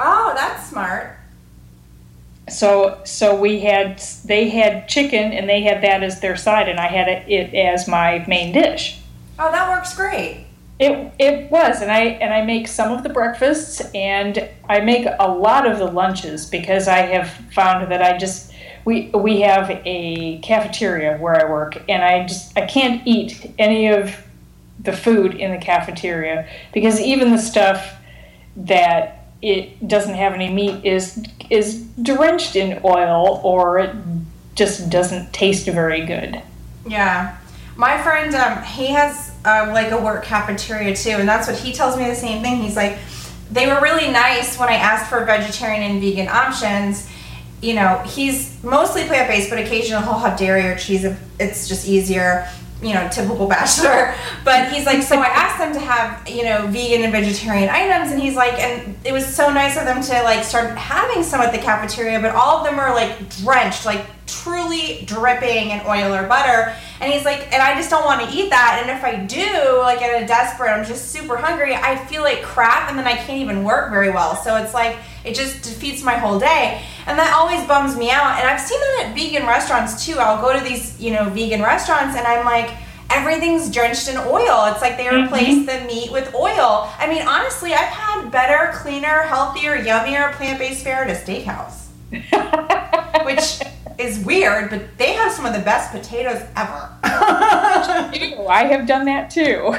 Oh, 0.00 0.32
that's 0.36 0.68
smart. 0.68 1.18
So 2.48 3.00
so 3.04 3.34
we 3.34 3.60
had 3.60 4.02
they 4.24 4.48
had 4.48 4.88
chicken 4.88 5.32
and 5.32 5.48
they 5.48 5.62
had 5.62 5.82
that 5.82 6.02
as 6.02 6.20
their 6.20 6.36
side, 6.36 6.68
and 6.68 6.78
I 6.78 6.86
had 6.86 7.08
it, 7.08 7.28
it 7.28 7.54
as 7.54 7.88
my 7.88 8.24
main 8.28 8.52
dish. 8.52 9.00
Oh, 9.38 9.50
that 9.50 9.68
works 9.68 9.94
great. 9.94 10.46
It 10.78 11.12
it 11.18 11.50
was, 11.50 11.82
and 11.82 11.90
I 11.90 12.00
and 12.00 12.34
I 12.34 12.42
make 12.42 12.66
some 12.66 12.92
of 12.92 13.02
the 13.02 13.08
breakfasts, 13.08 13.80
and 13.94 14.48
I 14.68 14.80
make 14.80 15.06
a 15.18 15.28
lot 15.28 15.70
of 15.70 15.78
the 15.78 15.86
lunches 15.86 16.46
because 16.46 16.88
I 16.88 16.98
have 16.98 17.30
found 17.52 17.90
that 17.92 18.02
I 18.02 18.18
just 18.18 18.52
we 18.84 19.10
we 19.10 19.40
have 19.42 19.70
a 19.84 20.38
cafeteria 20.40 21.16
where 21.18 21.40
I 21.40 21.48
work, 21.48 21.82
and 21.88 22.02
I 22.02 22.26
just 22.26 22.56
I 22.58 22.66
can't 22.66 23.06
eat 23.06 23.52
any 23.58 23.86
of 23.86 24.16
the 24.80 24.92
food 24.92 25.34
in 25.34 25.52
the 25.52 25.58
cafeteria 25.58 26.48
because 26.72 27.00
even 27.00 27.30
the 27.30 27.38
stuff 27.38 27.94
that 28.56 29.28
it 29.42 29.86
doesn't 29.86 30.14
have 30.14 30.32
any 30.32 30.52
meat 30.52 30.84
is 30.84 31.24
is 31.50 31.86
drenched 32.02 32.56
in 32.56 32.80
oil 32.84 33.40
or 33.44 33.78
it 33.78 33.94
just 34.54 34.90
doesn't 34.90 35.32
taste 35.32 35.66
very 35.66 36.04
good. 36.04 36.40
Yeah. 36.86 37.36
My 37.76 38.00
friend, 38.02 38.34
um, 38.34 38.62
he 38.62 38.86
has 38.86 39.33
uh, 39.44 39.70
like 39.72 39.90
a 39.90 40.00
work 40.00 40.24
cafeteria 40.24 40.94
too, 40.96 41.10
and 41.10 41.28
that's 41.28 41.46
what 41.46 41.56
he 41.56 41.72
tells 41.72 41.96
me 41.96 42.06
the 42.06 42.14
same 42.14 42.42
thing. 42.42 42.56
He's 42.62 42.76
like, 42.76 42.98
they 43.50 43.66
were 43.66 43.80
really 43.80 44.10
nice 44.10 44.58
when 44.58 44.68
I 44.68 44.74
asked 44.74 45.10
for 45.10 45.24
vegetarian 45.24 45.82
and 45.82 46.00
vegan 46.00 46.28
options. 46.28 47.08
You 47.60 47.74
know, 47.74 47.98
he's 47.98 48.62
mostly 48.62 49.04
plant 49.04 49.28
based, 49.28 49.50
but 49.50 49.58
occasionally 49.58 50.02
he'll 50.04 50.18
have 50.18 50.38
dairy 50.38 50.66
or 50.66 50.76
cheese 50.76 51.04
if 51.04 51.18
it's 51.38 51.68
just 51.68 51.86
easier. 51.86 52.48
You 52.82 52.92
know, 52.92 53.08
typical 53.10 53.46
bachelor. 53.46 54.14
But 54.44 54.70
he's 54.70 54.84
like, 54.84 55.02
so 55.02 55.18
I 55.18 55.26
asked 55.26 55.58
them 55.58 55.72
to 55.72 55.80
have 55.80 56.28
you 56.28 56.44
know 56.44 56.66
vegan 56.66 57.02
and 57.02 57.12
vegetarian 57.12 57.70
items, 57.70 58.12
and 58.12 58.20
he's 58.20 58.36
like, 58.36 58.54
and 58.54 58.94
it 59.04 59.12
was 59.12 59.24
so 59.24 59.50
nice 59.50 59.78
of 59.78 59.84
them 59.84 60.02
to 60.02 60.22
like 60.22 60.44
start 60.44 60.76
having 60.76 61.22
some 61.22 61.40
at 61.40 61.52
the 61.52 61.58
cafeteria, 61.58 62.20
but 62.20 62.34
all 62.34 62.58
of 62.58 62.64
them 62.66 62.78
are 62.78 62.94
like 62.94 63.30
drenched, 63.38 63.86
like 63.86 64.04
truly 64.26 65.02
dripping 65.06 65.70
in 65.70 65.80
oil 65.86 66.14
or 66.14 66.26
butter. 66.26 66.74
And 67.00 67.12
he's 67.12 67.24
like, 67.24 67.52
and 67.52 67.62
I 67.62 67.74
just 67.74 67.90
don't 67.90 68.04
want 68.04 68.28
to 68.28 68.36
eat 68.36 68.50
that. 68.50 68.80
And 68.80 68.90
if 68.90 69.04
I 69.04 69.24
do, 69.24 69.78
like 69.80 70.00
at 70.02 70.22
a 70.22 70.26
desperate, 70.26 70.70
I'm 70.70 70.84
just 70.84 71.10
super 71.10 71.36
hungry, 71.36 71.74
I 71.74 71.96
feel 72.06 72.22
like 72.22 72.42
crap 72.42 72.88
and 72.88 72.98
then 72.98 73.06
I 73.06 73.16
can't 73.16 73.40
even 73.40 73.64
work 73.64 73.90
very 73.90 74.10
well. 74.10 74.36
So 74.36 74.56
it's 74.56 74.74
like, 74.74 74.96
it 75.24 75.34
just 75.34 75.62
defeats 75.62 76.02
my 76.02 76.14
whole 76.14 76.38
day. 76.38 76.82
And 77.06 77.18
that 77.18 77.34
always 77.34 77.66
bums 77.66 77.96
me 77.96 78.10
out. 78.10 78.38
And 78.38 78.48
I've 78.48 78.60
seen 78.60 78.80
that 78.80 79.06
at 79.06 79.14
vegan 79.14 79.46
restaurants 79.46 80.06
too. 80.06 80.16
I'll 80.18 80.40
go 80.40 80.56
to 80.56 80.64
these, 80.64 81.00
you 81.00 81.12
know, 81.12 81.28
vegan 81.30 81.62
restaurants 81.62 82.16
and 82.16 82.26
I'm 82.26 82.44
like, 82.44 82.70
everything's 83.10 83.70
drenched 83.70 84.08
in 84.08 84.16
oil. 84.16 84.66
It's 84.72 84.80
like 84.80 84.96
they 84.96 85.04
mm-hmm. 85.04 85.24
replaced 85.24 85.66
the 85.66 85.84
meat 85.86 86.10
with 86.12 86.34
oil. 86.34 86.90
I 86.98 87.06
mean, 87.08 87.26
honestly, 87.26 87.74
I've 87.74 87.88
had 87.88 88.30
better, 88.30 88.72
cleaner, 88.78 89.22
healthier, 89.22 89.76
yummier 89.76 90.32
plant 90.32 90.58
based 90.58 90.84
fare 90.84 91.04
at 91.04 91.10
a 91.10 91.14
steakhouse. 91.14 91.83
Which 93.24 93.60
is 93.98 94.18
weird, 94.24 94.70
but 94.70 94.98
they 94.98 95.12
have 95.12 95.32
some 95.32 95.46
of 95.46 95.52
the 95.52 95.60
best 95.60 95.92
potatoes 95.92 96.42
ever. 96.56 96.90
I 97.04 98.68
have 98.70 98.86
done 98.86 99.06
that 99.06 99.30
too. 99.30 99.76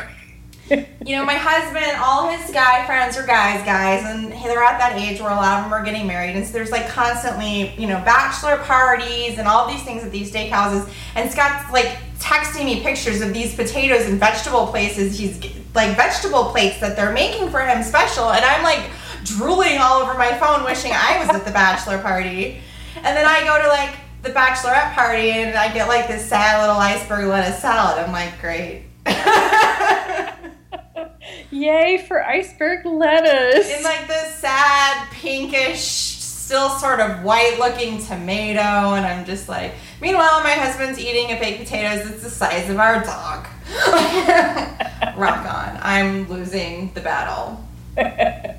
you 0.69 1.15
know, 1.15 1.23
my 1.23 1.35
husband, 1.35 1.97
all 1.99 2.29
his 2.29 2.49
guy 2.51 2.85
friends 2.87 3.17
are 3.17 3.25
guys, 3.25 3.63
guys, 3.65 4.03
and 4.03 4.31
they're 4.31 4.63
at 4.63 4.79
that 4.79 4.97
age 4.97 5.19
where 5.19 5.29
a 5.29 5.35
lot 5.35 5.59
of 5.59 5.65
them 5.65 5.73
are 5.73 5.83
getting 5.83 6.07
married, 6.07 6.35
and 6.35 6.45
so 6.45 6.53
there's 6.53 6.71
like 6.71 6.87
constantly, 6.89 7.73
you 7.79 7.87
know, 7.87 8.01
bachelor 8.03 8.57
parties 8.57 9.37
and 9.37 9.47
all 9.47 9.67
these 9.67 9.83
things 9.83 10.03
at 10.03 10.11
these 10.11 10.31
steakhouses. 10.31 10.89
And 11.15 11.29
Scott's 11.29 11.71
like 11.71 11.97
texting 12.17 12.65
me 12.65 12.81
pictures 12.81 13.21
of 13.21 13.31
these 13.31 13.53
potatoes 13.55 14.07
and 14.07 14.19
vegetable 14.19 14.67
places. 14.67 15.19
He's 15.19 15.39
like 15.75 15.95
vegetable 15.95 16.45
plates 16.45 16.79
that 16.79 16.95
they're 16.95 17.13
making 17.13 17.49
for 17.49 17.61
him 17.61 17.83
special, 17.83 18.31
and 18.31 18.43
I'm 18.43 18.63
like 18.63 18.89
drooling 19.25 19.79
all 19.79 20.01
over 20.01 20.13
my 20.13 20.37
phone, 20.37 20.63
wishing 20.63 20.91
I 20.93 21.19
was 21.19 21.35
at 21.35 21.45
the 21.45 21.51
bachelor 21.51 21.99
party. 21.99 22.61
And 22.95 23.17
then 23.17 23.25
I 23.25 23.43
go 23.43 23.61
to 23.61 23.67
like 23.67 23.95
the 24.23 24.29
bachelorette 24.29 24.93
party, 24.93 25.31
and 25.31 25.57
I 25.57 25.73
get 25.73 25.87
like 25.87 26.07
this 26.07 26.27
sad 26.27 26.61
little 26.61 26.77
iceberg 26.77 27.27
lettuce 27.27 27.61
salad. 27.61 28.03
I'm 28.03 28.11
like, 28.11 28.39
great. 28.39 28.83
Yay 31.51 32.03
for 32.07 32.23
iceberg 32.23 32.85
lettuce. 32.85 33.69
In 33.69 33.83
like 33.83 34.07
this 34.07 34.35
sad, 34.35 35.09
pinkish, 35.11 35.81
still 35.81 36.69
sort 36.69 36.99
of 36.99 37.23
white 37.23 37.57
looking 37.59 38.03
tomato, 38.03 38.95
and 38.95 39.05
I'm 39.05 39.25
just 39.25 39.49
like, 39.49 39.73
meanwhile, 40.01 40.41
my 40.41 40.51
husband's 40.51 40.99
eating 40.99 41.35
a 41.35 41.39
baked 41.39 41.59
potato 41.59 42.03
that's 42.03 42.23
the 42.23 42.29
size 42.29 42.69
of 42.69 42.79
our 42.79 43.03
dog. 43.03 43.47
Rock 45.17 45.45
on. 45.45 45.79
I'm 45.81 46.27
losing 46.29 46.91
the 46.93 47.01
battle. 47.01 47.63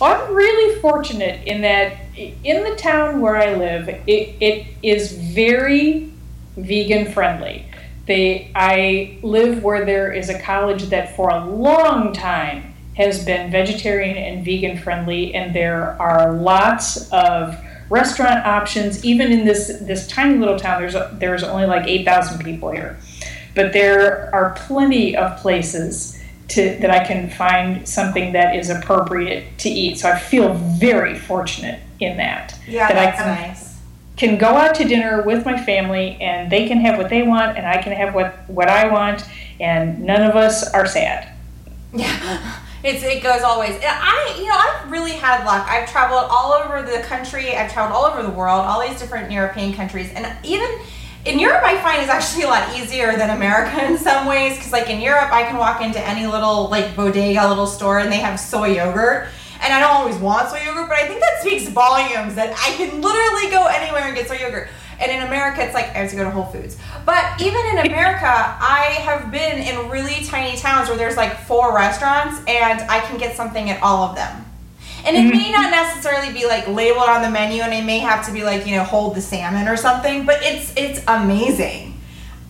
I'm 0.00 0.34
really 0.34 0.80
fortunate 0.80 1.46
in 1.46 1.62
that 1.62 1.96
in 2.16 2.64
the 2.64 2.76
town 2.76 3.20
where 3.20 3.36
I 3.36 3.54
live, 3.54 3.88
it, 3.88 4.02
it 4.06 4.66
is 4.82 5.12
very 5.12 6.12
vegan 6.56 7.12
friendly. 7.12 7.66
They, 8.06 8.50
I 8.54 9.18
live 9.22 9.62
where 9.62 9.84
there 9.84 10.12
is 10.12 10.28
a 10.28 10.38
college 10.40 10.84
that 10.84 11.16
for 11.16 11.30
a 11.30 11.44
long 11.46 12.12
time 12.12 12.74
has 12.96 13.24
been 13.24 13.50
vegetarian 13.50 14.16
and 14.16 14.44
vegan 14.44 14.78
friendly, 14.78 15.34
and 15.34 15.54
there 15.54 16.00
are 16.00 16.32
lots 16.32 17.10
of 17.10 17.58
restaurant 17.90 18.46
options. 18.46 19.04
Even 19.04 19.32
in 19.32 19.44
this 19.44 19.68
this 19.80 20.06
tiny 20.06 20.38
little 20.38 20.58
town, 20.58 20.80
there's 20.80 20.96
there's 21.18 21.42
only 21.42 21.66
like 21.66 21.86
eight 21.86 22.04
thousand 22.04 22.42
people 22.44 22.70
here, 22.70 22.98
but 23.54 23.72
there 23.72 24.34
are 24.34 24.54
plenty 24.54 25.16
of 25.16 25.36
places 25.38 26.15
to 26.48 26.76
that 26.80 26.90
I 26.90 27.04
can 27.04 27.28
find 27.30 27.88
something 27.88 28.32
that 28.32 28.54
is 28.54 28.70
appropriate 28.70 29.58
to 29.58 29.68
eat. 29.68 29.98
So 29.98 30.10
I 30.10 30.18
feel 30.18 30.54
very 30.54 31.18
fortunate 31.18 31.80
in 32.00 32.16
that. 32.18 32.58
Yeah, 32.66 32.88
that 32.88 32.94
that's 32.94 33.20
I 33.20 33.24
can, 33.24 33.48
nice. 33.48 33.78
can 34.16 34.38
go 34.38 34.48
out 34.48 34.74
to 34.76 34.84
dinner 34.84 35.22
with 35.22 35.44
my 35.44 35.60
family 35.62 36.16
and 36.20 36.50
they 36.50 36.68
can 36.68 36.78
have 36.78 36.98
what 36.98 37.10
they 37.10 37.22
want 37.22 37.56
and 37.56 37.66
I 37.66 37.82
can 37.82 37.92
have 37.92 38.14
what, 38.14 38.48
what 38.48 38.68
I 38.68 38.90
want 38.90 39.24
and 39.60 40.02
none 40.02 40.22
of 40.22 40.36
us 40.36 40.72
are 40.72 40.86
sad. 40.86 41.32
Yeah. 41.92 42.58
It's, 42.84 43.02
it 43.02 43.20
goes 43.20 43.42
always. 43.42 43.76
I, 43.82 44.34
you 44.38 44.44
know, 44.44 44.54
I've 44.54 44.92
really 44.92 45.12
had 45.12 45.44
luck. 45.44 45.66
I've 45.68 45.90
traveled 45.90 46.26
all 46.30 46.52
over 46.52 46.82
the 46.82 47.02
country. 47.02 47.56
I've 47.56 47.72
traveled 47.72 47.96
all 47.96 48.04
over 48.04 48.22
the 48.22 48.30
world, 48.30 48.60
all 48.60 48.86
these 48.86 49.00
different 49.00 49.32
European 49.32 49.72
countries, 49.72 50.12
and 50.12 50.24
even 50.44 50.70
in 51.26 51.40
Europe, 51.40 51.62
I 51.64 51.76
find 51.82 52.00
is 52.00 52.08
actually 52.08 52.44
a 52.44 52.46
lot 52.46 52.78
easier 52.78 53.16
than 53.16 53.30
America 53.30 53.84
in 53.84 53.98
some 53.98 54.26
ways. 54.26 54.56
Because 54.56 54.72
like 54.72 54.88
in 54.88 55.00
Europe, 55.00 55.32
I 55.32 55.42
can 55.42 55.56
walk 55.58 55.82
into 55.82 56.00
any 56.00 56.26
little 56.26 56.68
like 56.68 56.94
bodega, 56.94 57.48
little 57.48 57.66
store, 57.66 57.98
and 57.98 58.10
they 58.10 58.18
have 58.18 58.38
soy 58.38 58.76
yogurt. 58.76 59.28
And 59.60 59.72
I 59.72 59.80
don't 59.80 59.90
always 59.90 60.16
want 60.16 60.48
soy 60.48 60.62
yogurt, 60.62 60.88
but 60.88 60.98
I 60.98 61.08
think 61.08 61.20
that 61.20 61.40
speaks 61.40 61.68
volumes 61.68 62.34
that 62.36 62.52
I 62.52 62.76
can 62.76 63.00
literally 63.00 63.50
go 63.50 63.66
anywhere 63.66 64.04
and 64.04 64.14
get 64.14 64.28
soy 64.28 64.38
yogurt. 64.38 64.68
And 65.00 65.10
in 65.10 65.26
America, 65.26 65.62
it's 65.62 65.74
like 65.74 65.86
I 65.86 65.98
have 65.98 66.10
to 66.10 66.16
go 66.16 66.24
to 66.24 66.30
Whole 66.30 66.46
Foods. 66.46 66.78
But 67.04 67.40
even 67.40 67.60
in 67.66 67.86
America, 67.86 68.24
I 68.24 68.96
have 69.00 69.30
been 69.30 69.58
in 69.58 69.90
really 69.90 70.24
tiny 70.24 70.56
towns 70.56 70.88
where 70.88 70.96
there's 70.96 71.16
like 71.16 71.40
four 71.40 71.74
restaurants, 71.74 72.38
and 72.46 72.80
I 72.82 73.00
can 73.00 73.18
get 73.18 73.36
something 73.36 73.68
at 73.68 73.82
all 73.82 74.08
of 74.08 74.16
them. 74.16 74.45
And 75.06 75.16
it 75.16 75.32
may 75.32 75.52
not 75.52 75.70
necessarily 75.70 76.32
be 76.32 76.46
like 76.46 76.66
labeled 76.66 77.08
on 77.08 77.22
the 77.22 77.30
menu, 77.30 77.62
and 77.62 77.72
it 77.72 77.84
may 77.84 78.00
have 78.00 78.26
to 78.26 78.32
be 78.32 78.42
like 78.42 78.66
you 78.66 78.74
know 78.76 78.82
hold 78.82 79.14
the 79.14 79.20
salmon 79.20 79.68
or 79.68 79.76
something. 79.76 80.26
But 80.26 80.38
it's 80.42 80.72
it's 80.76 81.00
amazing 81.06 81.86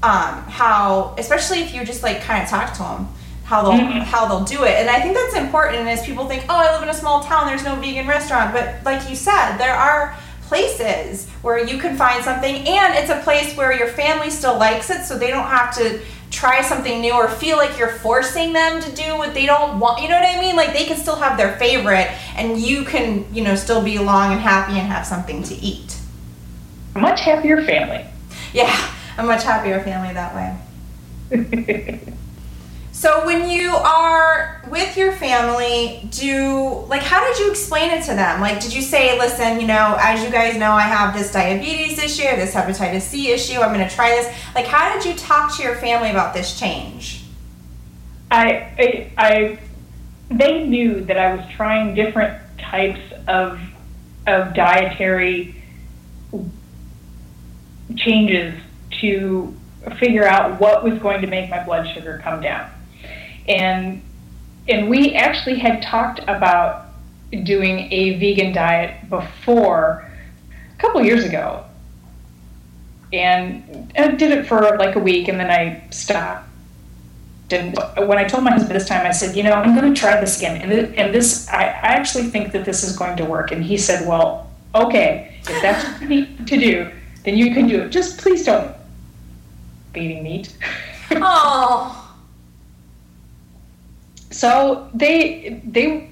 um, 0.03 0.43
how, 0.45 1.15
especially 1.19 1.61
if 1.61 1.75
you 1.75 1.85
just 1.85 2.03
like 2.03 2.21
kind 2.23 2.43
of 2.43 2.49
talk 2.49 2.73
to 2.75 2.83
them, 2.83 3.09
how 3.45 3.63
they'll 3.63 4.01
how 4.05 4.27
they'll 4.27 4.45
do 4.45 4.65
it. 4.65 4.73
And 4.73 4.91
I 4.91 5.01
think 5.01 5.15
that's 5.15 5.35
important. 5.35 5.89
As 5.89 6.05
people 6.05 6.27
think, 6.27 6.45
oh, 6.49 6.57
I 6.57 6.73
live 6.75 6.83
in 6.83 6.89
a 6.89 6.95
small 6.95 7.23
town, 7.23 7.47
there's 7.47 7.65
no 7.65 7.77
vegan 7.77 8.07
restaurant, 8.07 8.53
but 8.53 8.85
like 8.85 9.09
you 9.09 9.17
said, 9.17 9.57
there 9.57 9.75
are 9.75 10.17
places 10.43 11.29
where 11.43 11.59
you 11.59 11.79
can 11.79 11.97
find 11.97 12.23
something, 12.23 12.55
and 12.55 12.95
it's 12.95 13.11
a 13.11 13.21
place 13.23 13.57
where 13.57 13.73
your 13.73 13.89
family 13.89 14.31
still 14.31 14.57
likes 14.59 14.91
it, 14.91 15.05
so 15.05 15.19
they 15.19 15.29
don't 15.29 15.49
have 15.49 15.75
to 15.77 16.01
try 16.31 16.61
something 16.63 17.01
new 17.01 17.13
or 17.13 17.29
feel 17.29 17.57
like 17.57 17.79
you're 17.79 17.89
forcing 17.89 18.53
them 18.53 18.81
to 18.83 18.91
do 18.93 19.17
what 19.17 19.35
they 19.35 19.47
don't 19.47 19.79
want. 19.79 20.03
You 20.03 20.09
know 20.09 20.19
what 20.21 20.37
I 20.37 20.41
mean? 20.41 20.57
Like 20.57 20.73
they 20.73 20.85
can 20.85 20.97
still 20.97 21.17
have 21.17 21.37
their 21.37 21.57
favorite, 21.59 22.11
and 22.37 22.59
you 22.59 22.85
can, 22.85 23.33
you 23.35 23.43
know, 23.45 23.55
still 23.55 23.83
be 23.83 23.99
long 23.99 24.33
and 24.33 24.41
happy 24.41 24.79
and 24.79 24.87
have 24.89 25.07
something 25.07 25.43
to 25.45 25.55
eat. 25.55 25.99
A 26.95 26.99
Much 26.99 27.21
happier 27.21 27.63
family. 27.63 28.05
Yeah. 28.53 28.75
a 29.19 29.23
much 29.23 29.45
happier 29.45 29.81
family 29.81 30.15
that 30.15 30.35
way. 31.31 32.01
So 32.97 33.27
when 33.27 33.51
you 33.51 33.77
are 33.77 34.63
with 34.69 34.97
your 34.97 35.13
family, 35.13 36.09
do 36.13 36.83
like 36.89 37.03
how 37.03 37.23
did 37.29 37.39
you 37.39 37.51
explain 37.51 37.91
it 37.91 38.03
to 38.05 38.15
them? 38.15 38.41
Like 38.41 38.59
did 38.59 38.73
you 38.73 38.81
say, 38.81 39.19
"Listen, 39.19 39.61
you 39.61 39.67
know, 39.67 39.99
as 40.01 40.25
you 40.25 40.31
guys 40.31 40.57
know, 40.57 40.71
I 40.71 40.81
have 40.81 41.13
this 41.13 41.31
diabetes 41.31 42.03
issue, 42.03 42.23
this 42.37 42.55
hepatitis 42.55 43.03
C 43.03 43.33
issue. 43.33 43.61
I'm 43.61 43.75
going 43.75 43.87
to 43.87 43.95
try 43.95 44.09
this." 44.13 44.35
Like 44.55 44.65
how 44.65 44.95
did 44.95 45.05
you 45.05 45.15
talk 45.15 45.55
to 45.59 45.63
your 45.63 45.75
family 45.75 46.09
about 46.09 46.33
this 46.33 46.59
change? 46.59 47.25
I, 48.31 48.73
I, 48.79 49.13
I 49.19 49.59
they 50.31 50.67
knew 50.67 51.05
that 51.05 51.19
I 51.19 51.35
was 51.35 51.45
trying 51.55 51.95
different 51.95 52.41
types 52.57 53.03
of 53.29 53.61
of 54.27 54.55
dietary 54.55 55.63
changes 57.95 58.59
to 59.03 59.55
figure 59.99 60.25
out 60.25 60.59
what 60.59 60.83
was 60.83 60.99
going 60.99 61.21
to 61.21 61.27
make 61.27 61.51
my 61.51 61.63
blood 61.63 61.87
sugar 61.95 62.23
come 62.25 62.41
down 62.41 62.71
and 63.49 64.03
and 64.69 64.89
we 64.91 65.15
actually 65.15 65.59
had 65.59 65.83
talked 65.83 66.21
about 66.27 66.87
doing 67.45 67.91
a 67.93 68.19
vegan 68.19 68.53
diet 68.53 69.09
before 69.09 70.11
a 70.77 70.81
couple 70.81 71.03
years 71.03 71.25
ago 71.25 71.65
and 73.13 73.93
I 73.97 74.09
did 74.09 74.33
it 74.33 74.47
for 74.47 74.77
like 74.79 74.97
a 74.97 74.99
week 74.99 75.29
and 75.29 75.39
then 75.39 75.51
I 75.51 75.89
stopped. 75.91 76.49
And 77.51 77.79
when 78.09 78.19
I 78.19 78.25
told 78.25 78.43
my 78.43 78.51
husband 78.51 78.75
this 78.75 78.89
time, 78.89 79.07
I 79.07 79.13
said, 79.13 79.37
you 79.37 79.45
know, 79.45 79.53
I'm 79.53 79.77
going 79.77 79.93
to 79.93 79.99
try 79.99 80.21
this 80.21 80.39
again. 80.39 80.61
And, 80.61 80.71
th- 80.71 80.99
and 80.99 81.15
this, 81.15 81.49
I, 81.49 81.63
I 81.63 81.95
actually 81.95 82.25
think 82.25 82.53
that 82.53 82.65
this 82.65 82.83
is 82.83 82.97
going 82.97 83.17
to 83.19 83.25
work. 83.25 83.53
And 83.53 83.63
he 83.63 83.79
said, 83.79 84.07
well, 84.09 84.51
okay, 84.75 85.39
if 85.43 85.63
that's 85.63 85.85
what 85.85 86.03
you 86.03 86.09
need 86.09 86.47
to 86.49 86.57
do, 86.57 86.91
then 87.23 87.37
you 87.37 87.55
can 87.55 87.69
do 87.69 87.83
it. 87.83 87.91
Just 87.91 88.19
please 88.19 88.45
don't 88.45 88.75
eating 89.95 90.25
meat. 90.25 90.57
Oh. 91.13 91.93
So 94.37 94.91
they 94.93 95.63
they 95.65 96.11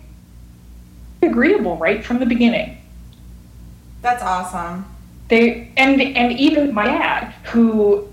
agreeable 1.21 1.77
right 1.77 2.03
from 2.03 2.21
the 2.21 2.27
beginning. 2.27 2.79
That's 4.01 4.23
awesome. 4.23 4.87
They 5.29 5.71
and 5.77 6.01
and 6.01 6.33
even 6.33 6.73
my 6.73 6.87
dad, 6.87 7.35
who 7.53 8.09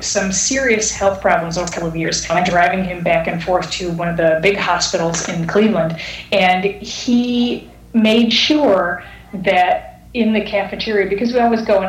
some 0.00 0.30
serious 0.30 0.92
health 0.92 1.20
problems 1.20 1.58
over 1.58 1.66
a 1.66 1.70
couple 1.72 1.88
of 1.88 1.96
years. 1.96 2.30
I'm 2.30 2.44
driving 2.44 2.84
him 2.84 3.02
back 3.02 3.26
and 3.26 3.42
forth 3.42 3.72
to 3.72 3.90
one 3.90 4.08
of 4.08 4.16
the 4.16 4.38
big 4.40 4.56
hospitals 4.56 5.28
in 5.28 5.48
Cleveland, 5.48 6.00
and 6.30 6.64
he 6.64 7.68
made 7.92 8.32
sure 8.32 9.02
that 9.32 10.02
in 10.14 10.32
the 10.32 10.42
cafeteria 10.42 11.08
because 11.08 11.32
we 11.32 11.40
always 11.40 11.62
go 11.62 11.82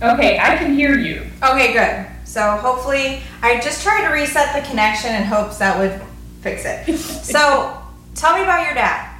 okay, 0.00 0.38
I 0.38 0.56
can 0.56 0.74
hear 0.74 0.98
you. 0.98 1.26
Okay, 1.42 1.74
good. 1.74 2.06
So 2.28 2.58
hopefully, 2.58 3.22
I 3.40 3.58
just 3.58 3.82
tried 3.82 4.06
to 4.06 4.12
reset 4.12 4.54
the 4.54 4.68
connection 4.68 5.14
in 5.14 5.22
hopes 5.22 5.56
that 5.58 5.78
would 5.78 5.98
fix 6.42 6.66
it. 6.66 6.98
so 7.24 7.80
tell 8.14 8.36
me 8.36 8.42
about 8.42 8.66
your 8.66 8.74
dad. 8.74 9.14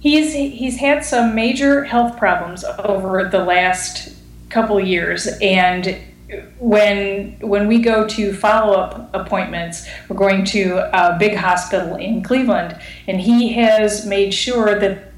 He's 0.00 0.32
he's 0.32 0.76
had 0.76 1.04
some 1.04 1.36
major 1.36 1.84
health 1.84 2.18
problems 2.18 2.64
over 2.64 3.28
the 3.30 3.44
last 3.44 4.12
couple 4.50 4.80
years, 4.80 5.28
and 5.40 5.96
when 6.58 7.36
when 7.40 7.68
we 7.68 7.78
go 7.78 8.08
to 8.08 8.34
follow 8.34 8.74
up 8.74 9.14
appointments, 9.14 9.86
we're 10.08 10.16
going 10.16 10.44
to 10.46 10.78
a 10.92 11.16
big 11.16 11.36
hospital 11.36 11.94
in 11.94 12.24
Cleveland, 12.24 12.76
and 13.06 13.20
he 13.20 13.52
has 13.52 14.04
made 14.04 14.34
sure 14.34 14.80
that 14.80 15.12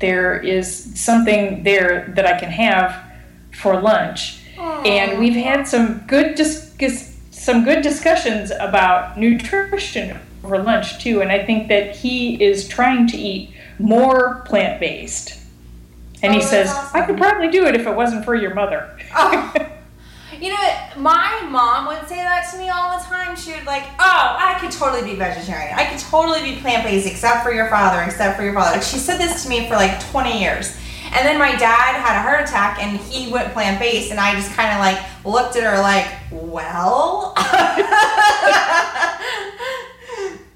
there 0.00 0.40
is 0.40 1.00
something 1.00 1.62
there 1.62 2.12
that 2.16 2.26
I 2.26 2.36
can 2.40 2.50
have 2.50 3.00
for 3.52 3.80
lunch 3.80 4.39
and 4.86 5.18
we've 5.18 5.34
had 5.34 5.66
some 5.66 5.98
good 6.06 6.34
dis- 6.34 7.16
some 7.30 7.64
good 7.64 7.82
discussions 7.82 8.50
about 8.50 9.18
nutrition 9.18 10.18
over 10.44 10.58
lunch 10.62 11.02
too. 11.02 11.22
And 11.22 11.30
I 11.32 11.44
think 11.44 11.68
that 11.68 11.96
he 11.96 12.42
is 12.42 12.68
trying 12.68 13.06
to 13.08 13.16
eat 13.16 13.50
more 13.78 14.42
plant 14.46 14.80
based. 14.80 15.38
And 16.22 16.32
oh, 16.32 16.36
he 16.36 16.42
says, 16.42 16.70
awesome. 16.70 17.02
"I 17.02 17.06
could 17.06 17.16
probably 17.16 17.48
do 17.48 17.66
it 17.66 17.74
if 17.74 17.86
it 17.86 17.94
wasn't 17.94 18.24
for 18.24 18.34
your 18.34 18.54
mother." 18.54 18.96
Oh. 19.14 19.52
You 20.40 20.48
know, 20.48 20.74
my 20.96 21.46
mom 21.50 21.86
would 21.88 22.08
say 22.08 22.16
that 22.16 22.50
to 22.50 22.58
me 22.58 22.70
all 22.70 22.98
the 22.98 23.04
time. 23.04 23.36
She 23.36 23.52
would 23.52 23.66
like, 23.66 23.82
"Oh, 23.98 24.36
I 24.38 24.56
could 24.58 24.70
totally 24.70 25.02
be 25.02 25.14
vegetarian. 25.14 25.78
I 25.78 25.84
could 25.84 25.98
totally 25.98 26.40
be 26.42 26.58
plant 26.60 26.82
based, 26.84 27.06
except 27.06 27.42
for 27.44 27.52
your 27.52 27.68
father, 27.68 28.00
except 28.02 28.38
for 28.38 28.42
your 28.42 28.54
father." 28.54 28.76
Like, 28.76 28.82
she 28.82 28.96
said 28.96 29.18
this 29.18 29.42
to 29.42 29.50
me 29.50 29.68
for 29.68 29.74
like 29.74 30.00
20 30.10 30.40
years. 30.40 30.78
And 31.12 31.26
then 31.26 31.38
my 31.38 31.56
dad 31.56 32.00
had 32.00 32.16
a 32.16 32.22
heart 32.22 32.42
attack 32.46 32.78
and 32.80 32.96
he 32.98 33.32
went 33.32 33.52
plant 33.52 33.80
based, 33.80 34.10
and 34.10 34.20
I 34.20 34.34
just 34.34 34.52
kind 34.52 34.72
of 34.72 34.78
like 34.78 34.98
looked 35.24 35.56
at 35.56 35.64
her 35.64 35.82
like, 35.82 36.06
well. 36.30 37.34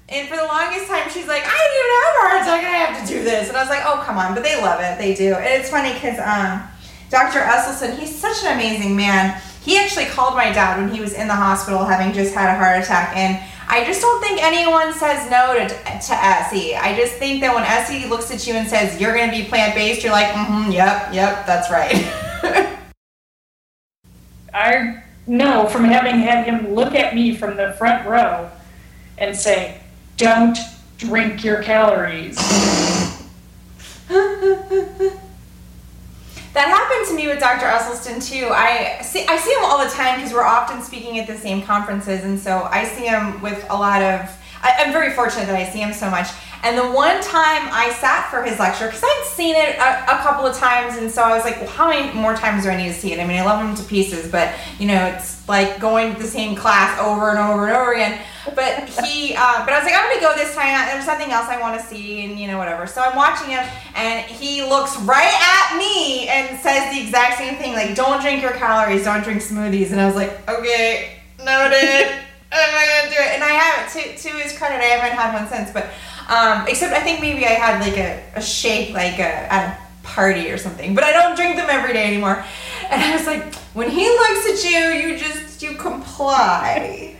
and 0.09 0.29
for 0.29 0.37
the 0.37 0.45
longest 0.45 0.87
time, 0.87 1.09
she's 1.11 1.27
like, 1.27 1.43
I 1.43 1.59
didn't 1.59 1.75
even 1.75 1.91
have 1.99 2.15
a 2.15 2.21
heart 2.23 2.41
attack, 2.41 2.63
and 2.63 2.71
I 2.71 2.79
have 2.87 2.95
to 3.01 3.13
do 3.13 3.23
this. 3.23 3.49
And 3.49 3.57
I 3.57 3.61
was 3.61 3.69
like, 3.69 3.83
oh, 3.85 4.01
come 4.05 4.17
on. 4.17 4.33
But 4.33 4.43
they 4.43 4.61
love 4.61 4.79
it. 4.79 4.97
They 4.97 5.13
do. 5.13 5.35
And 5.35 5.59
it's 5.59 5.69
funny 5.69 5.93
because 5.93 6.19
um, 6.19 6.63
Dr. 7.09 7.39
Esselstyn, 7.39 7.97
he's 7.99 8.17
such 8.17 8.43
an 8.45 8.53
amazing 8.53 8.95
man. 8.95 9.41
He 9.63 9.77
actually 9.77 10.05
called 10.05 10.35
my 10.35 10.51
dad 10.53 10.79
when 10.79 10.93
he 10.93 11.01
was 11.01 11.13
in 11.13 11.27
the 11.27 11.35
hospital 11.35 11.83
having 11.83 12.13
just 12.13 12.33
had 12.33 12.53
a 12.53 12.57
heart 12.57 12.81
attack. 12.81 13.15
And 13.17 13.43
I 13.67 13.83
just 13.85 14.01
don't 14.01 14.21
think 14.21 14.43
anyone 14.43 14.93
says 14.93 15.29
no 15.29 15.53
to, 15.53 15.67
to 15.67 16.13
Essie. 16.13 16.75
I 16.75 16.95
just 16.95 17.15
think 17.15 17.41
that 17.41 17.53
when 17.53 17.63
Essie 17.63 18.07
looks 18.07 18.31
at 18.31 18.45
you 18.45 18.53
and 18.53 18.67
says, 18.67 18.99
you're 19.01 19.15
going 19.15 19.29
to 19.29 19.35
be 19.35 19.43
plant 19.43 19.75
based, 19.75 20.03
you're 20.03 20.11
like, 20.11 20.27
mm 20.27 20.45
hmm, 20.45 20.71
yep, 20.71 21.13
yep, 21.13 21.45
that's 21.45 21.71
right. 21.71 21.95
I 24.53 25.03
know 25.27 25.67
from 25.67 25.83
having 25.83 26.19
had 26.19 26.45
him 26.45 26.73
look 26.73 26.93
at 26.93 27.15
me 27.15 27.35
from 27.35 27.57
the 27.57 27.73
front 27.73 28.07
row 28.07 28.49
and 29.17 29.35
say, 29.35 29.81
don't 30.17 30.57
drink 30.97 31.43
your 31.43 31.61
calories. 31.63 32.37
That 36.55 36.69
happened 36.69 37.05
to 37.09 37.13
me 37.13 37.27
with 37.27 37.39
Dr. 37.41 37.65
Esselstyn 37.65 38.25
too. 38.25 38.47
I 38.47 39.01
see 39.01 39.25
I 39.27 39.35
see 39.35 39.51
him 39.51 39.65
all 39.65 39.77
the 39.77 39.89
time 39.89 40.15
because 40.15 40.31
we're 40.31 40.45
often 40.45 40.81
speaking 40.81 41.19
at 41.19 41.27
the 41.27 41.37
same 41.37 41.61
conferences, 41.61 42.23
and 42.23 42.39
so 42.39 42.69
I 42.71 42.85
see 42.85 43.07
him 43.07 43.41
with 43.41 43.65
a 43.69 43.75
lot 43.75 44.01
of. 44.01 44.31
I, 44.63 44.83
am 44.83 44.93
very 44.93 45.11
fortunate 45.11 45.47
that 45.47 45.55
I 45.55 45.65
see 45.65 45.81
him 45.81 45.91
so 45.91 46.09
much. 46.09 46.29
And 46.63 46.77
the 46.77 46.91
one 46.91 47.21
time 47.21 47.69
I 47.71 47.95
sat 47.99 48.29
for 48.29 48.43
his 48.43 48.59
lecture, 48.59 48.85
because 48.87 49.03
I'd 49.03 49.23
seen 49.27 49.55
it 49.55 49.75
a, 49.77 50.15
a, 50.15 50.17
couple 50.23 50.45
of 50.45 50.57
times, 50.57 50.97
and 50.97 51.11
so 51.11 51.21
I 51.21 51.35
was 51.35 51.43
like, 51.43 51.57
well, 51.57 51.69
how 51.69 51.89
many 51.89 52.11
more 52.13 52.35
times 52.35 52.63
do 52.63 52.69
I 52.69 52.77
need 52.77 52.87
to 52.87 52.93
see 52.93 53.13
it? 53.13 53.19
I 53.19 53.27
mean, 53.27 53.37
I 53.37 53.45
love 53.45 53.63
him 53.63 53.75
to 53.75 53.83
pieces, 53.83 54.31
but 54.31 54.53
you 54.79 54.87
know, 54.87 55.05
it's 55.05 55.47
like 55.47 55.79
going 55.79 56.15
to 56.15 56.21
the 56.21 56.27
same 56.27 56.55
class 56.55 56.99
over 56.99 57.29
and 57.29 57.39
over 57.39 57.67
and 57.67 57.75
over 57.75 57.93
again. 57.93 58.19
But 58.55 58.89
he, 58.89 59.35
uh, 59.37 59.65
but 59.65 59.73
I 59.73 59.79
was 59.79 59.85
like, 59.85 59.95
I'm 59.95 60.09
gonna 60.09 60.21
go 60.21 60.35
this 60.35 60.55
time. 60.55 60.67
And 60.67 60.89
there's 60.89 61.05
something 61.05 61.31
else 61.31 61.47
I 61.47 61.59
want 61.59 61.79
to 61.79 61.85
see, 61.85 62.25
and 62.25 62.39
you 62.39 62.47
know, 62.47 62.57
whatever. 62.57 62.87
So 62.87 63.01
I'm 63.01 63.15
watching 63.15 63.49
him, 63.49 63.65
and 63.95 64.25
he 64.25 64.63
looks 64.63 64.97
right 65.01 65.33
at 65.33 65.77
me 65.77 66.27
and 66.27 66.59
says 66.59 66.93
the 66.93 67.01
exact 67.01 67.37
same 67.37 67.55
thing, 67.57 67.73
like, 67.73 67.95
"Don't 67.95 68.21
drink 68.21 68.41
your 68.41 68.53
calories, 68.53 69.03
don't 69.03 69.23
drink 69.23 69.41
smoothies." 69.41 69.91
And 69.91 70.01
I 70.01 70.05
was 70.05 70.15
like, 70.15 70.47
okay, 70.49 71.19
noted. 71.39 72.21
Am 72.51 72.69
I 72.73 72.85
gonna 72.87 73.15
do 73.15 73.21
it? 73.21 73.35
And 73.35 73.43
I 73.43 73.49
haven't. 73.49 73.91
To, 73.93 74.17
to 74.17 74.29
his 74.37 74.57
credit, 74.57 74.79
I 74.79 74.85
haven't 74.85 75.17
had 75.17 75.33
one 75.33 75.47
since. 75.49 75.71
But 75.71 75.87
um, 76.29 76.67
except 76.67 76.93
I 76.93 77.01
think 77.01 77.21
maybe 77.21 77.45
I 77.45 77.51
had 77.51 77.81
like 77.81 77.97
a, 77.97 78.23
a 78.35 78.41
shake, 78.41 78.93
like 78.93 79.19
a, 79.19 79.53
at 79.53 79.79
a 79.79 80.05
party 80.05 80.49
or 80.51 80.57
something. 80.57 80.95
But 80.95 81.03
I 81.03 81.11
don't 81.11 81.35
drink 81.35 81.55
them 81.55 81.67
every 81.69 81.93
day 81.93 82.05
anymore. 82.05 82.43
And 82.89 83.01
I 83.01 83.15
was 83.15 83.25
like, 83.25 83.53
when 83.73 83.89
he 83.89 84.07
looks 84.07 84.49
at 84.49 84.69
you, 84.69 85.09
you 85.09 85.17
just 85.17 85.61
you 85.61 85.75
comply 85.75 87.15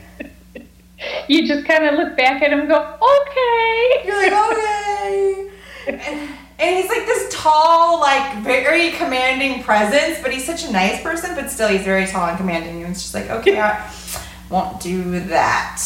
you 1.28 1.48
just 1.48 1.66
kind 1.66 1.86
of 1.86 1.96
look 1.96 2.16
back 2.18 2.42
at 2.42 2.52
him 2.52 2.62
and 2.62 2.70
go, 2.70 2.78
okay. 2.78 4.02
You're 4.06 4.18
like, 4.18 4.52
okay. 4.52 5.50
and, 5.88 6.30
and 6.60 6.76
he's 6.76 6.90
like 6.90 7.06
this 7.06 7.28
tall, 7.32 8.00
like 8.00 8.44
very 8.44 8.92
commanding 8.92 9.64
presence, 9.64 10.22
but 10.22 10.32
he's 10.32 10.46
such 10.46 10.66
a 10.66 10.72
nice 10.72 11.02
person, 11.02 11.36
but 11.36 11.52
still 11.52 11.68
he's 11.68 11.84
very 11.84 12.08
tall 12.08 12.28
and 12.28 12.38
commanding. 12.38 12.84
And 12.84 12.92
it's 12.92 13.02
just 13.02 13.14
like, 13.14 13.30
okay, 13.30 13.60
I 13.60 13.92
won't 14.50 14.80
do 14.80 15.20
that. 15.22 15.82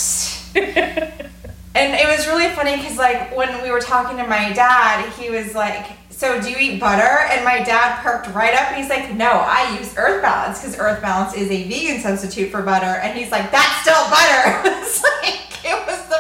and 1.76 1.94
it 1.94 2.08
was 2.08 2.28
really 2.28 2.50
funny 2.50 2.78
because 2.78 2.98
like 2.98 3.36
when 3.36 3.62
we 3.62 3.72
were 3.72 3.80
talking 3.80 4.18
to 4.18 4.26
my 4.28 4.52
dad, 4.54 5.08
he 5.14 5.30
was 5.30 5.54
like, 5.54 5.86
so 6.10 6.42
do 6.42 6.50
you 6.50 6.58
eat 6.58 6.80
butter? 6.80 7.28
And 7.32 7.46
my 7.46 7.64
dad 7.64 8.02
perked 8.02 8.28
right 8.36 8.54
up 8.54 8.72
and 8.72 8.78
he's 8.78 8.90
like, 8.90 9.14
no, 9.14 9.30
I 9.32 9.78
use 9.78 9.96
Earth 9.98 10.22
Balance 10.22 10.60
because 10.60 10.78
Earth 10.78 11.02
Balance 11.02 11.34
is 11.36 11.50
a 11.50 11.64
vegan 11.70 12.02
substitute 12.02 12.52
for 12.52 12.62
butter. 12.62 12.86
And 12.86 13.18
he's 13.18 13.32
like, 13.32 13.52
that's 13.52 13.82
still 13.82 14.04
butter. 14.10 14.62
it's 14.82 15.02
like, 15.02 15.64
it 15.64 15.88
was 15.88 16.10
the, 16.10 16.18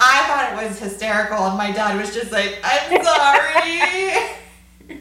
I 0.00 0.24
thought 0.26 0.52
it 0.52 0.68
was 0.68 0.78
hysterical. 0.78 1.36
And 1.36 1.58
my 1.58 1.72
dad 1.72 2.00
was 2.00 2.14
just 2.14 2.32
like, 2.32 2.60
I'm 2.64 3.04
sorry. 3.04 5.00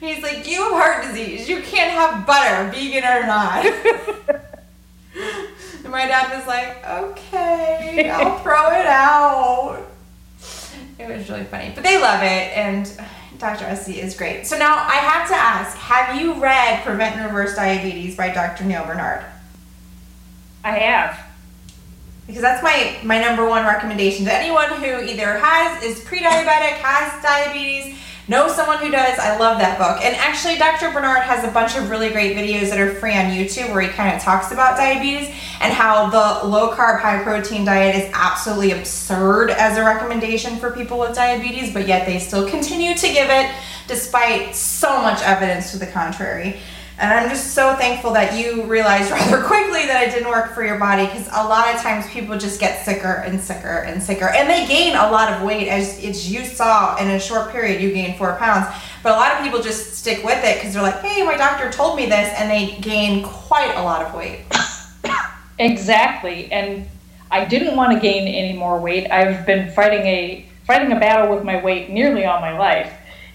he's 0.00 0.22
like, 0.22 0.48
you 0.48 0.62
have 0.62 0.72
heart 0.72 1.04
disease. 1.04 1.48
You 1.48 1.60
can't 1.60 1.90
have 1.90 2.26
butter, 2.26 2.70
vegan 2.70 3.04
or 3.04 3.26
not. 3.26 4.40
and 5.82 5.90
my 5.90 6.06
dad 6.06 6.36
was 6.36 6.46
like, 6.46 6.84
okay, 6.86 8.10
I'll 8.10 8.38
throw 8.38 8.70
it 8.70 8.86
out. 8.86 9.82
It 10.98 11.08
was 11.08 11.28
really 11.28 11.44
funny. 11.44 11.72
But 11.74 11.84
they 11.84 12.00
love 12.00 12.22
it. 12.22 12.56
And 12.56 12.90
Dr. 13.38 13.64
Essie 13.64 14.00
is 14.00 14.16
great. 14.16 14.46
So 14.46 14.56
now 14.56 14.76
I 14.76 14.96
have 14.96 15.28
to 15.28 15.34
ask, 15.34 15.76
have 15.76 16.20
you 16.20 16.40
read 16.40 16.84
Prevent 16.84 17.16
and 17.16 17.26
Reverse 17.26 17.56
Diabetes 17.56 18.16
by 18.16 18.32
Dr. 18.32 18.64
Neal 18.64 18.84
Barnard? 18.84 19.24
I 20.64 20.72
have. 20.78 21.18
Because 22.26 22.42
that's 22.42 22.62
my 22.62 22.96
my 23.02 23.20
number 23.20 23.46
one 23.46 23.64
recommendation 23.64 24.24
to 24.26 24.32
anyone 24.32 24.68
who 24.68 25.02
either 25.02 25.38
has 25.38 25.82
is 25.82 26.00
pre-diabetic, 26.04 26.78
has 26.78 27.20
diabetes, 27.20 27.98
know 28.28 28.48
someone 28.48 28.78
who 28.78 28.90
does. 28.90 29.18
I 29.18 29.36
love 29.38 29.58
that 29.58 29.78
book. 29.78 30.04
And 30.04 30.14
actually, 30.16 30.56
Dr. 30.56 30.90
Barnard 30.92 31.22
has 31.22 31.44
a 31.44 31.50
bunch 31.50 31.76
of 31.76 31.90
really 31.90 32.10
great 32.10 32.36
videos 32.36 32.70
that 32.70 32.78
are 32.78 32.94
free 32.94 33.16
on 33.16 33.26
YouTube 33.26 33.72
where 33.72 33.80
he 33.80 33.88
kind 33.88 34.14
of 34.14 34.22
talks 34.22 34.52
about 34.52 34.76
diabetes 34.76 35.28
and 35.60 35.72
how 35.72 36.08
the 36.08 36.46
low 36.46 36.74
carb, 36.74 37.00
high 37.00 37.22
protein 37.22 37.64
diet 37.64 37.96
is 37.96 38.10
absolutely 38.14 38.72
absurd 38.72 39.50
as 39.50 39.76
a 39.76 39.84
recommendation 39.84 40.56
for 40.58 40.70
people 40.70 40.98
with 40.98 41.14
diabetes, 41.14 41.72
but 41.72 41.88
yet 41.88 42.06
they 42.06 42.18
still 42.18 42.48
continue 42.48 42.94
to 42.94 43.08
give 43.08 43.28
it 43.28 43.52
despite 43.88 44.54
so 44.54 45.02
much 45.02 45.20
evidence 45.22 45.72
to 45.72 45.78
the 45.78 45.86
contrary. 45.86 46.60
And 46.98 47.12
I'm 47.12 47.28
just 47.28 47.54
so 47.54 47.74
thankful 47.76 48.12
that 48.12 48.38
you 48.38 48.64
realized 48.64 49.10
rather 49.10 49.42
quickly 49.42 49.86
that 49.86 50.06
it 50.06 50.10
didn't 50.12 50.28
work 50.28 50.54
for 50.54 50.64
your 50.64 50.78
body 50.78 51.06
because 51.06 51.26
a 51.28 51.46
lot 51.48 51.74
of 51.74 51.80
times 51.80 52.08
people 52.10 52.38
just 52.38 52.60
get 52.60 52.84
sicker 52.84 53.22
and 53.26 53.40
sicker 53.40 53.78
and 53.78 54.02
sicker. 54.02 54.28
And 54.28 54.48
they 54.48 54.66
gain 54.66 54.94
a 54.94 55.10
lot 55.10 55.32
of 55.32 55.42
weight, 55.42 55.68
as, 55.68 56.02
as 56.04 56.30
you 56.30 56.44
saw 56.44 56.96
in 56.96 57.08
a 57.08 57.20
short 57.20 57.50
period, 57.50 57.80
you 57.80 57.92
gained 57.92 58.16
four 58.16 58.36
pounds. 58.36 58.66
But 59.02 59.12
a 59.12 59.16
lot 59.16 59.32
of 59.32 59.42
people 59.42 59.60
just 59.60 59.94
stick 59.94 60.22
with 60.22 60.44
it 60.44 60.56
because 60.56 60.74
they're 60.74 60.82
like, 60.82 61.00
hey, 61.00 61.24
my 61.24 61.36
doctor 61.36 61.70
told 61.70 61.96
me 61.96 62.04
this, 62.06 62.32
and 62.38 62.50
they 62.50 62.78
gain 62.80 63.24
quite 63.24 63.74
a 63.76 63.82
lot 63.82 64.04
of 64.04 64.14
weight. 64.14 64.44
Exactly. 65.58 66.50
And 66.50 66.88
I 67.30 67.44
didn't 67.44 67.76
want 67.76 67.92
to 67.92 68.00
gain 68.00 68.26
any 68.26 68.52
more 68.56 68.80
weight. 68.80 69.08
I've 69.10 69.46
been 69.46 69.70
fighting 69.70 70.00
a 70.00 70.46
fighting 70.66 70.92
a 70.92 70.98
battle 70.98 71.34
with 71.34 71.44
my 71.44 71.62
weight 71.62 71.90
nearly 71.90 72.24
all 72.24 72.40
my 72.40 72.56
life 72.56 72.92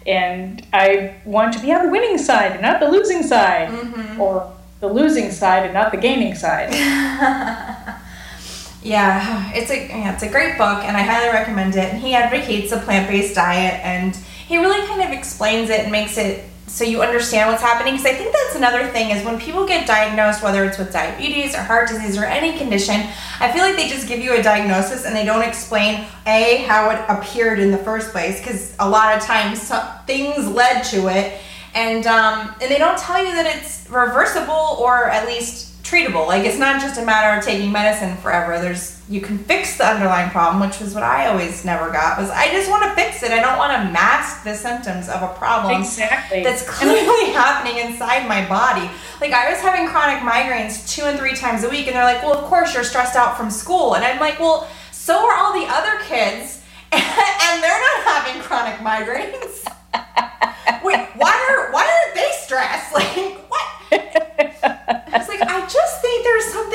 and 0.07 0.65
I 0.71 1.15
want 1.25 1.53
to 1.53 1.59
be 1.59 1.73
on 1.73 1.85
the 1.85 1.91
winning 1.91 2.17
side 2.17 2.53
and 2.53 2.61
not 2.61 2.79
the 2.79 2.89
losing 2.89 3.23
side, 3.23 3.69
mm-hmm. 3.69 4.21
or 4.21 4.53
the 4.79 4.87
losing 4.87 5.31
side 5.31 5.65
and 5.65 5.73
not 5.73 5.91
the 5.91 5.97
gaining 5.97 6.33
side. 6.33 6.71
yeah, 8.81 9.51
it's 9.53 9.69
a 9.69 9.87
yeah, 9.87 10.13
it's 10.13 10.23
a 10.23 10.29
great 10.29 10.57
book, 10.57 10.83
and 10.83 10.95
I 10.95 11.01
highly 11.01 11.29
recommend 11.29 11.75
it. 11.75 11.93
And 11.93 12.01
he 12.01 12.15
advocates 12.15 12.71
a 12.71 12.79
plant 12.79 13.09
based 13.09 13.35
diet, 13.35 13.81
and 13.83 14.15
he 14.15 14.57
really 14.57 14.87
kind 14.87 15.01
of 15.01 15.11
explains 15.11 15.69
it 15.69 15.81
and 15.81 15.91
makes 15.91 16.17
it 16.17 16.45
so 16.67 16.83
you 16.83 17.01
understand 17.01 17.49
what's 17.49 17.61
happening. 17.61 17.95
Because 17.95 18.05
i 18.05 18.13
think 18.13 18.33
that's 18.33 18.55
another 18.55 18.87
thing 18.87 19.09
is 19.11 19.25
when 19.25 19.39
people 19.39 19.65
get 19.65 19.87
diagnosed 19.87 20.43
whether 20.43 20.63
it's 20.65 20.77
with 20.77 20.91
diabetes 20.91 21.55
or 21.55 21.61
heart 21.61 21.89
disease 21.89 22.17
or 22.17 22.25
any 22.25 22.57
condition 22.57 22.95
i 23.39 23.51
feel 23.51 23.63
like 23.63 23.75
they 23.75 23.87
just 23.87 24.07
give 24.07 24.19
you 24.19 24.37
a 24.37 24.43
diagnosis 24.43 25.05
and 25.05 25.15
they 25.15 25.25
don't 25.25 25.43
explain 25.43 26.05
a 26.25 26.57
how 26.67 26.89
it 26.89 27.03
appeared 27.07 27.59
in 27.59 27.71
the 27.71 27.77
first 27.77 28.11
place 28.11 28.39
because 28.39 28.75
a 28.79 28.89
lot 28.89 29.15
of 29.15 29.23
times 29.23 29.71
things 30.05 30.47
led 30.47 30.81
to 30.83 31.07
it. 31.07 31.39
And 31.75 32.07
um, 32.07 32.55
and 32.61 32.71
they 32.71 32.79
don't 32.79 32.97
tell 32.97 33.23
you 33.23 33.31
that 33.33 33.45
it's 33.45 33.87
reversible 33.89 34.77
or 34.79 35.09
at 35.09 35.27
least 35.27 35.76
treatable. 35.87 36.27
Like 36.27 36.45
it's 36.45 36.59
not 36.59 36.81
just 36.81 36.99
a 36.99 37.05
matter 37.05 37.37
of 37.37 37.45
taking 37.45 37.71
medicine 37.71 38.17
forever. 38.17 38.59
There's 38.59 39.01
you 39.09 39.21
can 39.21 39.37
fix 39.37 39.77
the 39.77 39.85
underlying 39.85 40.29
problem, 40.31 40.67
which 40.67 40.81
was 40.81 40.93
what 40.93 41.03
I 41.03 41.27
always 41.27 41.63
never 41.63 41.89
got. 41.91 42.19
Was 42.19 42.29
I 42.29 42.51
just 42.51 42.69
want 42.69 42.83
to 42.83 42.93
fix 43.01 43.23
it. 43.23 43.31
I 43.31 43.41
don't 43.41 43.57
want 43.57 43.71
to 43.71 43.91
mask 43.91 44.43
the 44.43 44.53
symptoms 44.53 45.07
of 45.07 45.23
a 45.23 45.33
problem 45.35 45.81
exactly. 45.81 46.43
that's 46.43 46.67
clearly 46.69 47.31
happening 47.31 47.77
inside 47.77 48.27
my 48.27 48.47
body. 48.49 48.89
Like 49.21 49.31
I 49.31 49.49
was 49.49 49.59
having 49.61 49.87
chronic 49.87 50.19
migraines 50.19 50.87
two 50.93 51.03
and 51.03 51.17
three 51.17 51.35
times 51.35 51.63
a 51.63 51.69
week, 51.69 51.87
and 51.87 51.95
they're 51.95 52.03
like, 52.03 52.21
"Well, 52.21 52.33
of 52.33 52.43
course 52.45 52.73
you're 52.73 52.83
stressed 52.83 53.15
out 53.15 53.37
from 53.37 53.49
school," 53.49 53.95
and 53.95 54.03
I'm 54.03 54.19
like, 54.19 54.39
"Well, 54.39 54.67
so 54.91 55.15
are 55.15 55.37
all 55.37 55.53
the 55.53 55.67
other 55.67 56.03
kids, 56.03 56.61
and 56.91 57.63
they're 57.63 57.81
not 57.81 57.99
having 58.03 58.41
chronic 58.41 58.75
migraines." 58.83 59.63
Wait, 60.83 61.07
why 61.15 61.33
are 61.49 61.71
why 61.71 61.83
aren't 61.87 62.15
they 62.15 62.29
stressed? 62.43 62.93
Like 62.93 63.37
what? 63.49 63.76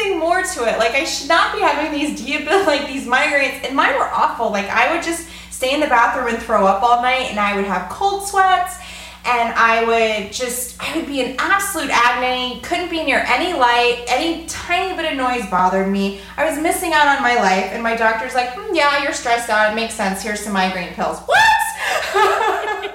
Something 0.02 0.18
more 0.18 0.42
to 0.42 0.68
it. 0.68 0.78
Like 0.78 0.92
I 0.92 1.04
should 1.04 1.28
not 1.28 1.54
be 1.54 1.60
having 1.60 1.92
these 1.92 2.24
debil 2.24 2.66
like 2.66 2.86
these 2.86 3.06
migraines, 3.06 3.64
and 3.64 3.76
mine 3.76 3.94
were 3.94 4.08
awful. 4.12 4.50
Like 4.50 4.66
I 4.66 4.94
would 4.94 5.02
just 5.02 5.28
stay 5.50 5.74
in 5.74 5.80
the 5.80 5.86
bathroom 5.86 6.34
and 6.34 6.42
throw 6.42 6.66
up 6.66 6.82
all 6.82 7.02
night, 7.02 7.30
and 7.30 7.38
I 7.38 7.56
would 7.56 7.64
have 7.64 7.90
cold 7.90 8.26
sweats, 8.26 8.78
and 9.24 9.54
I 9.54 9.84
would 9.84 10.32
just 10.32 10.82
I 10.82 10.96
would 10.96 11.06
be 11.06 11.20
in 11.20 11.36
absolute 11.38 11.90
agony. 11.90 12.60
Couldn't 12.60 12.90
be 12.90 13.02
near 13.04 13.24
any 13.26 13.52
light. 13.52 14.04
Any 14.08 14.46
tiny 14.46 14.96
bit 14.96 15.12
of 15.12 15.18
noise 15.18 15.48
bothered 15.50 15.90
me. 15.90 16.20
I 16.36 16.48
was 16.48 16.60
missing 16.60 16.92
out 16.92 17.08
on 17.08 17.22
my 17.22 17.36
life, 17.36 17.70
and 17.72 17.82
my 17.82 17.96
doctor's 17.96 18.34
like, 18.34 18.50
hmm, 18.54 18.74
"Yeah, 18.74 19.02
you're 19.02 19.12
stressed 19.12 19.50
out. 19.50 19.72
It 19.72 19.74
makes 19.74 19.94
sense. 19.94 20.22
Here's 20.22 20.40
some 20.40 20.52
migraine 20.52 20.94
pills." 20.94 21.20
What? 21.20 22.88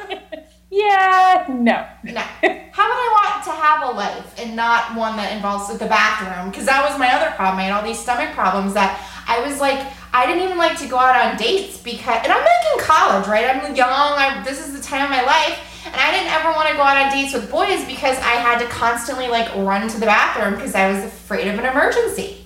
Yeah, 0.78 1.46
no. 1.50 1.88
No. 2.04 2.22
How 2.22 2.86
would 2.86 3.02
I 3.02 3.10
want 3.18 3.44
to 3.46 3.52
have 3.52 3.90
a 3.90 3.92
life 3.98 4.40
and 4.40 4.56
not 4.56 4.96
one 4.96 5.18
that 5.18 5.34
involves 5.34 5.76
the 5.76 5.86
bathroom? 5.86 6.52
Because 6.52 6.68
that 6.68 6.88
was 6.88 7.00
my 7.00 7.12
other 7.13 7.32
problem. 7.36 7.60
I 7.60 7.63
had 7.63 7.74
all 7.74 7.84
these 7.84 7.98
stomach 7.98 8.32
problems 8.34 8.76
that 8.76 9.02
I 9.28 9.42
was 9.42 9.60
like, 9.60 9.84
I 10.13 10.28
didn't 10.28 10.44
even 10.44 10.58
like 10.58 10.78
to 10.80 10.88
go 10.88 10.98
out 10.98 11.20
on 11.20 11.36
dates 11.36 11.82
because, 11.82 12.22
and 12.24 12.32
I'm 12.32 12.46
like 12.46 12.66
in 12.74 12.80
college, 12.86 13.28
right? 13.28 13.46
I'm 13.50 13.76
young. 13.76 13.90
I, 13.90 14.44
this 14.46 14.66
is 14.66 14.74
the 14.74 14.82
time 14.82 15.06
of 15.06 15.10
my 15.10 15.24
life. 15.24 15.58
And 15.88 15.96
I 15.96 16.12
didn't 16.12 16.32
ever 16.32 16.52
want 16.52 16.70
to 16.70 16.76
go 16.76 16.84
out 16.84 16.98
on 16.98 17.12
dates 17.12 17.34
with 17.34 17.50
boys 17.50 17.84
because 17.86 18.18
I 18.20 18.38
had 18.38 18.60
to 18.60 18.68
constantly 18.68 19.30
like 19.30 19.54
run 19.56 19.88
to 19.88 20.00
the 20.00 20.06
bathroom 20.06 20.56
because 20.56 20.76
I 20.76 20.92
was 20.92 21.04
afraid 21.04 21.48
of 21.48 21.58
an 21.58 21.66
emergency. 21.66 22.46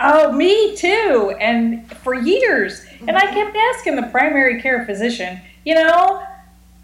Oh, 0.00 0.32
me 0.32 0.74
too. 0.74 1.34
And 1.38 1.90
for 1.98 2.14
years. 2.14 2.84
Mm-hmm. 2.84 3.08
And 3.08 3.16
I 3.16 3.26
kept 3.26 3.56
asking 3.56 3.96
the 3.96 4.08
primary 4.08 4.60
care 4.60 4.84
physician, 4.84 5.40
you 5.64 5.74
know, 5.74 6.24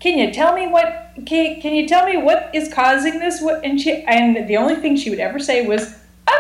can 0.04 0.18
you 0.18 0.30
tell 0.30 0.54
me 0.54 0.66
what 0.66 1.12
can, 1.24 1.62
can 1.62 1.74
you 1.74 1.88
tell 1.88 2.04
me 2.04 2.18
what 2.18 2.50
is 2.52 2.70
causing 2.70 3.20
this? 3.20 3.40
What 3.40 3.64
and 3.64 3.80
she 3.80 4.02
and 4.02 4.46
the 4.46 4.58
only 4.58 4.76
thing 4.76 4.96
she 4.96 5.08
would 5.08 5.18
ever 5.18 5.38
say 5.38 5.66
was 5.66 5.96
i 6.28 6.32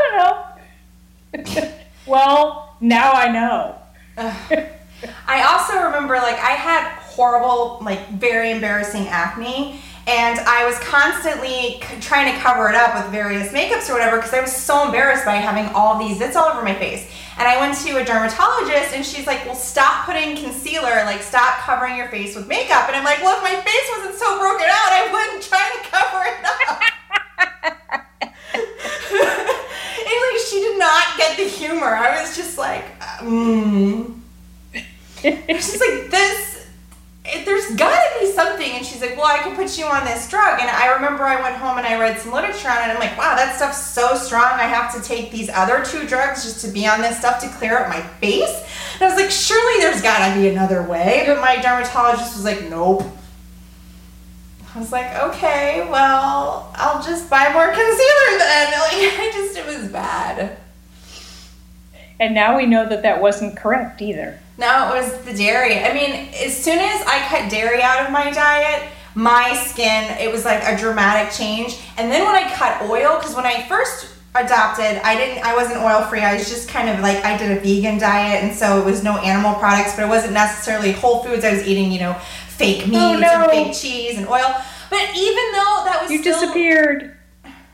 don't 1.32 1.54
know. 1.56 1.70
Well 2.06 2.76
now 2.82 3.12
i 3.12 3.28
know. 3.32 3.76
I 5.26 5.42
also 5.44 5.82
remember 5.82 6.16
like 6.16 6.38
i 6.40 6.50
had 6.50 6.86
horrible 6.98 7.78
like 7.80 8.06
very 8.10 8.50
embarrassing 8.50 9.08
acne 9.08 9.80
and 10.06 10.38
I 10.40 10.66
was 10.66 10.78
constantly 10.80 11.80
trying 12.00 12.32
to 12.34 12.38
cover 12.40 12.68
it 12.68 12.74
up 12.74 12.94
with 12.94 13.10
various 13.10 13.48
makeups 13.52 13.88
or 13.88 13.94
whatever 13.94 14.16
because 14.16 14.34
I 14.34 14.40
was 14.40 14.54
so 14.54 14.84
embarrassed 14.84 15.24
by 15.24 15.36
having 15.36 15.72
all 15.74 15.98
these 15.98 16.18
zits 16.18 16.36
all 16.36 16.52
over 16.52 16.62
my 16.62 16.74
face. 16.74 17.10
And 17.38 17.48
I 17.48 17.58
went 17.58 17.78
to 17.78 17.96
a 17.96 18.04
dermatologist 18.04 18.92
and 18.92 19.04
she's 19.04 19.26
like, 19.26 19.46
well, 19.46 19.54
stop 19.54 20.04
putting 20.04 20.36
concealer, 20.36 21.04
like 21.04 21.22
stop 21.22 21.58
covering 21.60 21.96
your 21.96 22.08
face 22.08 22.36
with 22.36 22.46
makeup. 22.46 22.86
And 22.88 22.96
I'm 22.96 23.04
like, 23.04 23.22
well, 23.22 23.36
if 23.36 23.42
my 23.42 23.58
face 23.60 23.90
wasn't 23.96 24.16
so 24.16 24.38
broken 24.38 24.66
out, 24.68 24.92
I 24.92 25.08
wouldn't 25.10 25.42
try 25.42 25.72
to 25.72 25.80
cover 25.88 26.20
it 26.28 26.44
up. 26.44 26.82
and 30.04 30.16
like, 30.20 30.40
she 30.50 30.60
did 30.60 30.78
not 30.78 31.16
get 31.16 31.36
the 31.38 31.48
humor. 31.48 31.94
I 31.94 32.20
was 32.20 32.36
just 32.36 32.58
like, 32.58 32.84
mm. 33.00 34.20
It's 35.26 35.72
just 35.72 35.80
like, 35.80 36.10
this 36.10 36.53
there's 37.24 37.74
gotta 37.76 38.20
be 38.20 38.30
something. 38.32 38.70
And 38.72 38.84
she's 38.84 39.00
like, 39.00 39.16
well, 39.16 39.26
I 39.26 39.38
can 39.38 39.56
put 39.56 39.78
you 39.78 39.86
on 39.86 40.04
this 40.04 40.28
drug. 40.28 40.60
And 40.60 40.68
I 40.68 40.94
remember 40.94 41.24
I 41.24 41.40
went 41.40 41.56
home 41.56 41.78
and 41.78 41.86
I 41.86 41.98
read 41.98 42.18
some 42.18 42.32
literature 42.32 42.68
on 42.68 42.76
it. 42.78 42.92
I'm 42.92 42.98
like, 42.98 43.16
wow, 43.16 43.34
that 43.34 43.56
stuff's 43.56 43.80
so 43.80 44.14
strong. 44.14 44.44
I 44.44 44.64
have 44.64 44.94
to 44.94 45.00
take 45.00 45.30
these 45.30 45.48
other 45.48 45.82
two 45.84 46.06
drugs 46.06 46.44
just 46.44 46.64
to 46.64 46.70
be 46.70 46.86
on 46.86 47.00
this 47.00 47.18
stuff 47.18 47.40
to 47.40 47.48
clear 47.48 47.78
up 47.78 47.88
my 47.88 48.00
face. 48.00 48.62
And 48.94 49.02
I 49.02 49.06
was 49.06 49.16
like, 49.16 49.30
surely 49.30 49.80
there's 49.80 50.02
gotta 50.02 50.38
be 50.38 50.48
another 50.48 50.82
way. 50.82 51.24
But 51.26 51.40
my 51.40 51.60
dermatologist 51.60 52.36
was 52.36 52.44
like, 52.44 52.68
nope. 52.68 53.04
I 54.74 54.78
was 54.78 54.92
like, 54.92 55.14
okay, 55.22 55.86
well, 55.88 56.70
I'll 56.74 57.02
just 57.02 57.30
buy 57.30 57.52
more 57.52 57.66
concealer 57.66 58.38
then. 58.38 58.72
Like, 58.84 59.18
I 59.18 59.30
just, 59.32 59.56
it 59.56 59.66
was 59.66 59.88
bad. 59.88 60.58
And 62.20 62.34
now 62.34 62.56
we 62.56 62.66
know 62.66 62.86
that 62.88 63.02
that 63.02 63.22
wasn't 63.22 63.56
correct 63.56 64.02
either. 64.02 64.38
No, 64.56 64.94
it 64.94 65.00
was 65.00 65.24
the 65.24 65.34
dairy. 65.34 65.80
I 65.80 65.92
mean, 65.92 66.28
as 66.34 66.56
soon 66.56 66.78
as 66.78 67.02
I 67.06 67.26
cut 67.28 67.50
dairy 67.50 67.82
out 67.82 68.06
of 68.06 68.12
my 68.12 68.30
diet, 68.30 68.88
my 69.14 69.54
skin, 69.54 70.16
it 70.18 70.30
was 70.30 70.44
like 70.44 70.62
a 70.64 70.76
dramatic 70.76 71.32
change. 71.32 71.80
And 71.96 72.10
then 72.10 72.24
when 72.24 72.34
I 72.34 72.48
cut 72.50 72.82
oil, 72.82 73.18
because 73.18 73.34
when 73.34 73.46
I 73.46 73.66
first 73.68 74.08
adopted, 74.34 75.00
I 75.04 75.16
didn't, 75.16 75.44
I 75.44 75.54
wasn't 75.54 75.82
oil 75.82 76.02
free. 76.02 76.20
I 76.20 76.34
was 76.34 76.48
just 76.48 76.68
kind 76.68 76.88
of 76.88 77.00
like, 77.00 77.24
I 77.24 77.36
did 77.36 77.56
a 77.56 77.60
vegan 77.60 77.98
diet. 77.98 78.44
And 78.44 78.54
so 78.54 78.80
it 78.80 78.84
was 78.84 79.02
no 79.02 79.18
animal 79.18 79.54
products, 79.54 79.94
but 79.96 80.04
it 80.04 80.08
wasn't 80.08 80.34
necessarily 80.34 80.92
whole 80.92 81.24
foods. 81.24 81.44
I 81.44 81.52
was 81.52 81.66
eating, 81.66 81.90
you 81.90 82.00
know, 82.00 82.14
fake 82.48 82.82
oh, 82.84 82.90
meats 82.90 83.00
oh, 83.00 83.18
no. 83.18 83.42
and 83.42 83.50
fake 83.50 83.74
cheese 83.74 84.18
and 84.18 84.28
oil. 84.28 84.54
But 84.90 85.10
even 85.16 85.44
though 85.52 85.82
that 85.84 85.98
was 86.02 86.10
You 86.10 86.18
still, 86.20 86.40
disappeared. 86.40 87.16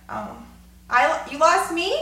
Oh. 0.08 0.36
I, 0.88 1.28
you 1.30 1.38
lost 1.38 1.72
me? 1.72 1.94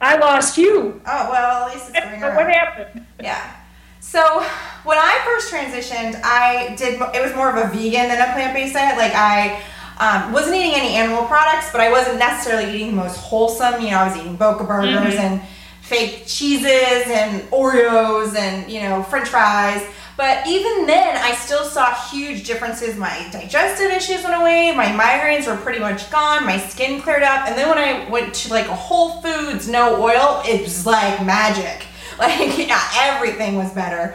I 0.00 0.16
lost 0.16 0.58
you. 0.58 1.00
Oh, 1.06 1.30
well, 1.30 1.68
at 1.68 1.74
least 1.74 1.90
it's 1.94 1.98
going 2.04 2.22
around. 2.22 2.36
What 2.36 2.50
happened? 2.50 3.06
Yeah. 3.20 3.56
So 4.02 4.40
when 4.82 4.98
I 4.98 5.20
first 5.24 5.52
transitioned, 5.52 6.20
I 6.24 6.74
did. 6.76 7.00
It 7.14 7.22
was 7.22 7.34
more 7.34 7.48
of 7.48 7.56
a 7.56 7.72
vegan 7.72 8.08
than 8.08 8.20
a 8.20 8.32
plant 8.34 8.52
based 8.52 8.74
diet. 8.74 8.98
Like 8.98 9.14
I 9.14 9.62
um, 9.98 10.32
wasn't 10.32 10.56
eating 10.56 10.74
any 10.74 10.96
animal 10.96 11.24
products, 11.24 11.70
but 11.70 11.80
I 11.80 11.90
wasn't 11.90 12.18
necessarily 12.18 12.74
eating 12.74 12.88
the 12.88 12.96
most 12.96 13.16
wholesome. 13.16 13.80
You 13.80 13.92
know, 13.92 13.98
I 13.98 14.08
was 14.08 14.16
eating 14.18 14.36
Boca 14.36 14.64
burgers 14.64 15.14
mm-hmm. 15.14 15.20
and 15.20 15.42
fake 15.80 16.24
cheeses 16.26 17.06
and 17.06 17.42
Oreos 17.50 18.36
and 18.36 18.70
you 18.70 18.80
know 18.80 19.02
French 19.04 19.28
fries. 19.28 19.82
But 20.16 20.22
But 20.32 20.46
even 20.46 20.86
then, 20.86 21.16
I 21.16 21.34
still 21.34 21.64
saw 21.64 21.92
huge 22.08 22.46
differences. 22.46 22.96
My 22.96 23.28
digestive 23.32 23.90
issues 23.90 24.22
went 24.24 24.40
away, 24.40 24.72
my 24.74 24.86
migraines 24.86 25.46
were 25.46 25.60
pretty 25.60 25.78
much 25.78 26.10
gone, 26.10 26.46
my 26.46 26.58
skin 26.58 27.02
cleared 27.02 27.22
up. 27.22 27.48
And 27.48 27.58
then 27.58 27.68
when 27.68 27.76
I 27.76 28.08
went 28.08 28.32
to 28.34 28.50
like 28.50 28.66
a 28.68 28.74
Whole 28.74 29.20
Foods, 29.20 29.68
no 29.68 30.00
oil, 30.00 30.40
it 30.46 30.62
was 30.62 30.86
like 30.86 31.24
magic. 31.26 31.86
Like, 32.18 32.58
yeah, 32.58 32.80
everything 32.96 33.56
was 33.56 33.72
better. 33.72 34.14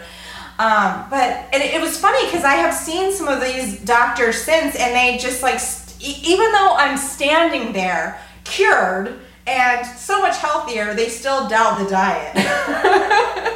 Um, 0.60 1.06
but 1.10 1.48
it, 1.54 1.76
it 1.76 1.82
was 1.82 2.00
funny 2.00 2.26
because 2.26 2.44
I 2.44 2.56
have 2.56 2.74
seen 2.74 3.12
some 3.12 3.28
of 3.28 3.42
these 3.42 3.80
doctors 3.82 4.42
since, 4.42 4.76
and 4.76 4.96
they 4.96 5.18
just 5.18 5.44
like, 5.44 5.60
st- 5.60 6.24
even 6.26 6.52
though 6.52 6.76
I'm 6.78 6.98
standing 6.98 7.74
there 7.74 8.20
cured 8.44 9.20
and 9.46 9.86
so 9.86 10.22
much 10.22 10.38
healthier, 10.38 10.94
they 10.94 11.10
still 11.10 11.48
doubt 11.48 11.80
the 11.80 11.90
diet. 11.90 12.36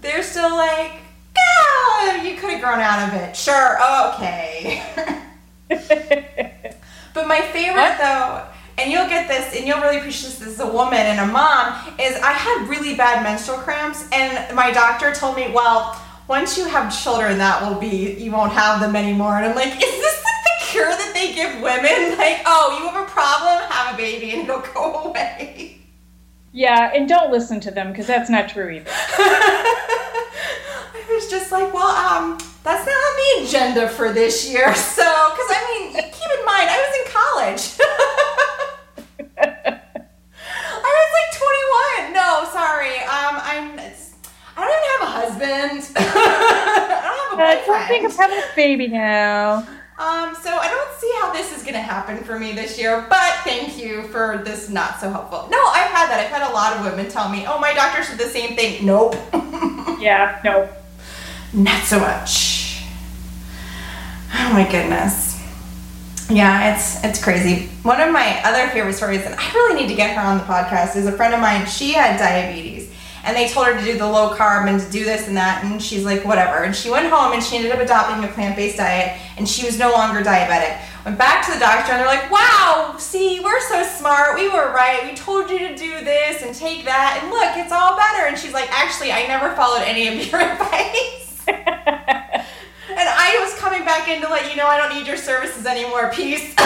They're 0.00 0.22
still 0.22 0.54
like, 0.54 0.92
oh, 1.38 2.20
you 2.24 2.36
could 2.36 2.50
have 2.50 2.60
grown 2.60 2.80
out 2.80 3.08
of 3.08 3.14
it. 3.14 3.36
Sure, 3.36 3.78
okay. 4.14 4.82
but 7.14 7.26
my 7.26 7.40
favorite 7.40 7.80
what? 7.80 7.98
though, 7.98 8.46
and 8.78 8.90
you'll 8.90 9.08
get 9.08 9.28
this, 9.28 9.54
and 9.56 9.66
you'll 9.66 9.80
really 9.80 9.98
appreciate 9.98 10.38
this 10.38 10.48
as 10.48 10.60
a 10.60 10.70
woman 10.70 10.98
and 10.98 11.20
a 11.20 11.32
mom, 11.32 11.74
is 11.98 12.16
I 12.16 12.32
had 12.32 12.68
really 12.68 12.94
bad 12.94 13.22
menstrual 13.22 13.58
cramps, 13.58 14.08
and 14.12 14.54
my 14.54 14.70
doctor 14.70 15.12
told 15.12 15.36
me, 15.36 15.50
well, 15.52 16.00
once 16.28 16.56
you 16.56 16.66
have 16.66 16.96
children, 17.02 17.38
that 17.38 17.62
will 17.62 17.78
be, 17.78 18.14
you 18.14 18.30
won't 18.30 18.52
have 18.52 18.80
them 18.80 18.96
anymore. 18.96 19.36
And 19.36 19.46
I'm 19.46 19.54
like, 19.54 19.74
is 19.74 19.80
this 19.80 20.24
like 20.24 20.44
the 20.44 20.66
cure 20.66 20.88
that 20.88 21.12
they 21.14 21.34
give 21.34 21.60
women? 21.60 22.16
Like, 22.22 22.42
oh, 22.46 22.78
you 22.78 22.88
have 22.88 23.06
a 23.06 23.10
problem, 23.10 23.68
have 23.70 23.94
a 23.94 23.96
baby, 23.96 24.30
and 24.30 24.48
it'll 24.48 24.60
go 24.60 25.10
away. 25.10 25.78
Yeah, 26.52 26.92
and 26.94 27.08
don't 27.08 27.32
listen 27.32 27.58
to 27.60 27.70
them 27.70 27.88
because 27.90 28.06
that's 28.06 28.30
not 28.30 28.48
true 28.48 28.70
either. 28.70 28.90
I 30.98 31.04
was 31.10 31.28
just 31.28 31.50
like, 31.50 31.72
well, 31.74 31.88
um, 31.88 32.38
that's 32.62 32.86
not 32.86 32.94
on 32.94 33.16
the 33.16 33.46
agenda 33.48 33.88
for 33.88 34.12
this 34.12 34.48
year. 34.48 34.72
So, 34.92 35.02
because 35.02 35.50
I 35.50 35.60
mean, 35.68 35.92
keep 36.12 36.30
in 36.38 36.44
mind, 36.46 36.68
I 36.70 36.78
was 36.78 36.94
in 37.00 37.06
college. 37.10 37.64
I 40.84 40.90
was 41.00 41.10
like 41.18 41.30
21. 42.06 42.12
No, 42.14 42.44
sorry. 42.82 42.98
Um, 43.00 43.40
I'm. 43.42 43.80
I 44.54 44.66
don't 44.66 44.74
even 44.74 44.90
have 44.90 45.02
a 45.02 45.12
husband. 45.12 45.96
I 45.96 47.38
don't 47.38 47.38
have 47.40 47.54
a 47.54 47.56
boyfriend. 47.56 47.70
I 47.70 47.78
don't 47.78 47.88
think 47.88 48.04
of 48.06 48.16
having 48.16 48.38
a 48.38 48.54
baby 48.54 48.88
now. 48.88 49.58
Um, 49.98 50.34
so 50.34 50.50
I 50.50 50.68
don't 50.68 50.98
see 50.98 51.10
how 51.20 51.32
this 51.32 51.56
is 51.56 51.62
going 51.62 51.74
to 51.74 51.80
happen 51.80 52.18
for 52.24 52.38
me 52.38 52.52
this 52.52 52.78
year, 52.78 53.06
but 53.08 53.34
thank 53.44 53.78
you 53.78 54.02
for 54.08 54.42
this 54.44 54.68
not 54.68 54.98
so 54.98 55.10
helpful. 55.10 55.48
No, 55.50 55.64
I've 55.66 55.90
had 55.90 56.08
that. 56.10 56.20
I've 56.20 56.30
had 56.30 56.50
a 56.50 56.52
lot 56.52 56.76
of 56.76 56.84
women 56.84 57.10
tell 57.10 57.28
me, 57.28 57.44
oh, 57.46 57.58
my 57.60 57.72
doctor 57.72 58.02
said 58.02 58.18
the 58.18 58.24
same 58.24 58.56
thing. 58.56 58.84
Nope. 58.84 59.14
yeah, 60.00 60.40
nope. 60.44 60.70
Not 61.52 61.84
so 61.84 62.00
much. 62.00 62.84
Oh 64.34 64.52
my 64.52 64.68
goodness. 64.70 65.31
Yeah, 66.30 66.74
it's 66.74 67.02
it's 67.04 67.22
crazy. 67.22 67.66
One 67.82 68.00
of 68.00 68.12
my 68.12 68.40
other 68.44 68.68
favorite 68.68 68.94
stories, 68.94 69.22
and 69.22 69.34
I 69.34 69.52
really 69.52 69.82
need 69.82 69.88
to 69.88 69.94
get 69.94 70.16
her 70.16 70.22
on 70.22 70.38
the 70.38 70.44
podcast, 70.44 70.96
is 70.96 71.06
a 71.06 71.12
friend 71.12 71.34
of 71.34 71.40
mine. 71.40 71.66
She 71.66 71.92
had 71.92 72.18
diabetes, 72.18 72.92
and 73.24 73.36
they 73.36 73.48
told 73.48 73.66
her 73.66 73.78
to 73.78 73.84
do 73.84 73.96
the 73.98 74.06
low 74.06 74.34
carb 74.34 74.68
and 74.68 74.80
to 74.80 74.90
do 74.90 75.04
this 75.04 75.28
and 75.28 75.36
that 75.36 75.64
and 75.64 75.82
she's 75.82 76.04
like 76.04 76.24
whatever 76.24 76.64
and 76.64 76.74
she 76.74 76.90
went 76.90 77.08
home 77.10 77.32
and 77.32 77.42
she 77.42 77.56
ended 77.56 77.72
up 77.72 77.80
adopting 77.80 78.24
a 78.28 78.32
plant-based 78.32 78.76
diet 78.76 79.18
and 79.36 79.48
she 79.48 79.64
was 79.64 79.78
no 79.78 79.92
longer 79.92 80.22
diabetic 80.22 80.80
went 81.04 81.18
back 81.18 81.44
to 81.46 81.52
the 81.52 81.58
doctor 81.58 81.92
and 81.92 82.00
they're 82.00 82.06
like 82.06 82.30
wow 82.30 82.94
see 82.98 83.40
we're 83.40 83.60
so 83.68 83.82
smart 83.84 84.34
we 84.34 84.48
were 84.48 84.72
right 84.72 85.04
we 85.04 85.14
told 85.16 85.50
you 85.50 85.58
to 85.58 85.76
do 85.76 86.04
this 86.04 86.42
and 86.42 86.54
take 86.54 86.84
that 86.84 87.18
and 87.22 87.30
look 87.30 87.64
it's 87.64 87.72
all 87.72 87.96
better 87.96 88.26
and 88.26 88.38
she's 88.38 88.52
like 88.52 88.70
actually 88.72 89.12
i 89.12 89.26
never 89.26 89.54
followed 89.54 89.82
any 89.82 90.08
of 90.08 90.14
your 90.26 90.40
advice 90.52 91.44
and 92.98 93.08
i 93.08 93.38
was 93.40 93.58
coming 93.58 93.84
back 93.84 94.08
in 94.08 94.20
to 94.20 94.28
let 94.28 94.50
you 94.50 94.56
know 94.56 94.66
i 94.66 94.76
don't 94.76 94.94
need 94.94 95.06
your 95.06 95.16
services 95.16 95.66
anymore 95.66 96.10
peace 96.12 96.54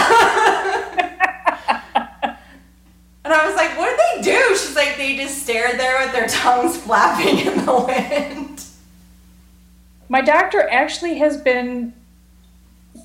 And 3.27 3.35
I 3.35 3.45
was 3.45 3.57
like, 3.57 3.77
what 3.77 3.89
did 3.89 3.99
they 3.99 4.31
do? 4.31 4.55
She's 4.55 4.73
like, 4.73 4.95
they 4.95 5.17
just 5.17 5.43
stared 5.43 5.77
there 5.77 5.99
with 5.99 6.13
their 6.13 6.29
tongues 6.29 6.77
flapping 6.77 7.39
in 7.39 7.65
the 7.65 7.75
wind. 7.75 8.63
My 10.07 10.21
doctor 10.21 10.61
actually 10.69 11.17
has 11.17 11.35
been 11.35 11.91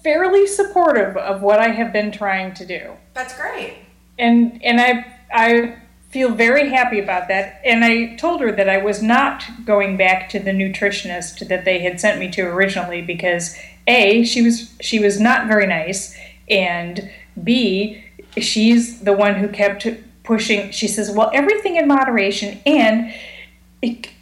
fairly 0.04 0.46
supportive 0.46 1.16
of 1.16 1.42
what 1.42 1.58
I 1.58 1.70
have 1.70 1.92
been 1.92 2.12
trying 2.12 2.54
to 2.54 2.64
do. 2.64 2.92
That's 3.14 3.36
great. 3.36 3.78
And 4.16 4.62
and 4.62 4.80
I 4.80 5.12
I 5.32 5.76
feel 6.12 6.34
very 6.34 6.68
happy 6.68 7.00
about 7.00 7.26
that. 7.28 7.60
And 7.64 7.82
I 7.82 8.14
told 8.16 8.42
her 8.42 8.52
that 8.52 8.68
I 8.68 8.76
was 8.76 9.02
not 9.02 9.44
going 9.64 9.96
back 9.96 10.28
to 10.28 10.38
the 10.38 10.50
nutritionist 10.50 11.48
that 11.48 11.64
they 11.64 11.78
had 11.78 11.98
sent 11.98 12.20
me 12.20 12.30
to 12.32 12.42
originally 12.42 13.00
because 13.00 13.56
A, 13.86 14.22
she 14.24 14.42
was 14.42 14.74
she 14.80 14.98
was 14.98 15.18
not 15.18 15.48
very 15.48 15.66
nice, 15.66 16.14
and 16.48 17.10
B, 17.42 18.04
she's 18.36 19.00
the 19.00 19.14
one 19.14 19.36
who 19.36 19.48
kept 19.48 19.86
pushing. 20.22 20.70
She 20.70 20.86
says, 20.86 21.10
well, 21.10 21.30
everything 21.32 21.76
in 21.76 21.88
moderation 21.88 22.60
and 22.66 23.12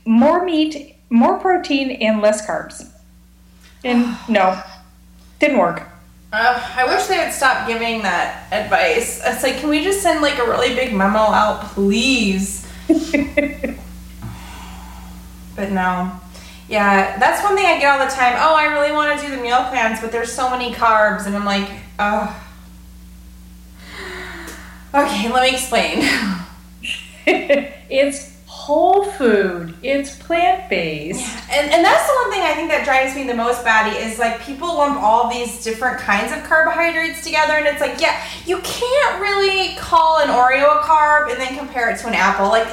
more 0.05 0.44
meat, 0.44 0.96
more 1.11 1.38
protein, 1.38 1.90
and 1.90 2.22
less 2.22 2.46
carbs. 2.46 2.88
And 3.85 4.16
no, 4.29 4.62
didn't 5.40 5.59
work. 5.59 5.89
Uh, 6.32 6.72
I 6.76 6.84
wish 6.84 7.06
they 7.06 7.18
would 7.18 7.32
stop 7.32 7.66
giving 7.66 8.02
that 8.02 8.46
advice. 8.52 9.20
It's 9.24 9.42
like, 9.42 9.56
can 9.58 9.68
we 9.68 9.82
just 9.82 10.00
send 10.00 10.22
like 10.22 10.38
a 10.38 10.44
really 10.44 10.74
big 10.76 10.94
memo 10.94 11.18
out, 11.18 11.62
please? 11.72 12.68
but 12.86 13.00
no. 15.72 16.12
Yeah, 16.68 17.18
that's 17.18 17.42
one 17.42 17.56
thing 17.56 17.66
I 17.66 17.80
get 17.80 17.98
all 17.98 18.06
the 18.06 18.12
time. 18.12 18.34
Oh, 18.36 18.54
I 18.54 18.66
really 18.66 18.92
want 18.92 19.18
to 19.18 19.26
do 19.26 19.34
the 19.34 19.42
meal 19.42 19.64
plans, 19.64 20.00
but 20.00 20.12
there's 20.12 20.32
so 20.32 20.48
many 20.48 20.72
carbs, 20.72 21.26
and 21.26 21.34
I'm 21.34 21.44
like, 21.44 21.68
oh. 21.98 22.46
Okay, 24.94 25.32
let 25.32 25.42
me 25.42 25.50
explain. 25.50 25.98
it's 27.26 28.29
whole 28.70 29.02
food. 29.02 29.74
It's 29.83 30.14
plant 30.14 30.70
based. 30.70 31.18
Yeah. 31.18 31.59
And, 31.59 31.72
and 31.72 31.85
that's 31.85 32.06
the 32.06 32.14
one 32.22 32.30
thing 32.30 32.42
I 32.42 32.54
think 32.54 32.70
that 32.70 32.85
drives 32.85 33.16
me 33.16 33.26
the 33.26 33.35
most 33.35 33.64
batty 33.64 33.96
is 33.98 34.20
like 34.20 34.40
people 34.42 34.68
lump 34.76 35.02
all 35.02 35.28
these 35.28 35.64
different 35.64 35.98
kinds 35.98 36.30
of 36.30 36.44
carbohydrates 36.44 37.24
together 37.24 37.54
and 37.54 37.66
it's 37.66 37.80
like, 37.80 38.00
yeah, 38.00 38.22
you 38.46 38.59
can't 38.59 39.20
really 39.20 39.74
call 39.74 40.20
an 40.20 40.28
Oreo 40.28 40.78
a 40.78 40.83
carb 40.85 41.33
and 41.33 41.40
then 41.40 41.59
compare 41.59 41.90
it 41.90 41.98
to 41.98 42.06
an 42.06 42.14
apple. 42.14 42.46
Like 42.46 42.68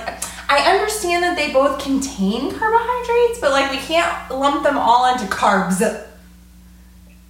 I 0.48 0.72
understand 0.72 1.24
that 1.24 1.36
they 1.36 1.52
both 1.52 1.82
contain 1.82 2.54
carbohydrates, 2.54 3.40
but 3.40 3.50
like 3.50 3.72
we 3.72 3.78
can't 3.78 4.30
lump 4.30 4.62
them 4.62 4.78
all 4.78 5.12
into 5.12 5.26
carbs. 5.26 5.82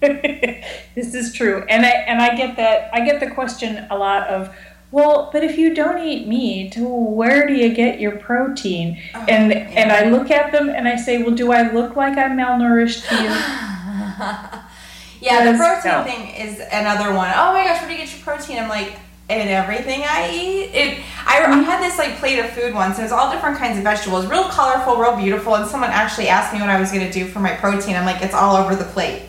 this 0.00 1.14
is 1.14 1.32
true. 1.32 1.64
And 1.70 1.86
I 1.86 1.88
and 1.88 2.20
I 2.20 2.36
get 2.36 2.56
that 2.56 2.90
I 2.92 3.00
get 3.00 3.18
the 3.18 3.30
question 3.30 3.86
a 3.90 3.96
lot 3.96 4.28
of 4.28 4.54
well, 4.90 5.28
but 5.32 5.44
if 5.44 5.58
you 5.58 5.74
don't 5.74 5.98
eat 6.06 6.26
meat, 6.26 6.74
where 6.78 7.46
do 7.46 7.54
you 7.54 7.74
get 7.74 8.00
your 8.00 8.16
protein? 8.16 8.98
Oh, 9.14 9.24
and 9.28 9.52
yeah. 9.52 9.58
and 9.58 9.92
I 9.92 10.08
look 10.10 10.30
at 10.30 10.50
them 10.52 10.70
and 10.70 10.88
I 10.88 10.96
say, 10.96 11.22
well, 11.22 11.34
do 11.34 11.52
I 11.52 11.70
look 11.72 11.94
like 11.96 12.16
I'm 12.16 12.36
malnourished 12.38 13.06
to 13.08 13.14
you? 13.16 13.28
yeah, 15.20 15.52
the 15.52 15.58
protein 15.58 15.92
no. 15.92 16.04
thing 16.04 16.34
is 16.34 16.60
another 16.72 17.14
one. 17.14 17.30
Oh 17.34 17.52
my 17.52 17.64
gosh, 17.64 17.80
where 17.80 17.88
do 17.88 17.94
you 17.94 18.00
get 18.00 18.12
your 18.12 18.22
protein? 18.22 18.58
I'm 18.58 18.68
like, 18.68 18.98
in 19.28 19.48
everything 19.48 20.02
I 20.04 20.30
eat. 20.32 20.70
It. 20.74 20.98
I, 21.26 21.44
I 21.44 21.56
had 21.58 21.82
this 21.82 21.98
like 21.98 22.16
plate 22.16 22.38
of 22.38 22.48
food 22.50 22.74
once. 22.74 22.96
And 22.96 23.00
it 23.00 23.02
was 23.04 23.12
all 23.12 23.30
different 23.30 23.58
kinds 23.58 23.76
of 23.76 23.84
vegetables, 23.84 24.26
real 24.26 24.44
colorful, 24.44 24.96
real 24.96 25.16
beautiful. 25.16 25.54
And 25.54 25.68
someone 25.68 25.90
actually 25.90 26.28
asked 26.28 26.54
me 26.54 26.60
what 26.60 26.70
I 26.70 26.80
was 26.80 26.90
going 26.90 27.04
to 27.04 27.12
do 27.12 27.26
for 27.26 27.40
my 27.40 27.52
protein. 27.54 27.94
I'm 27.94 28.06
like, 28.06 28.22
it's 28.22 28.34
all 28.34 28.56
over 28.56 28.74
the 28.74 28.84
plate. 28.84 29.22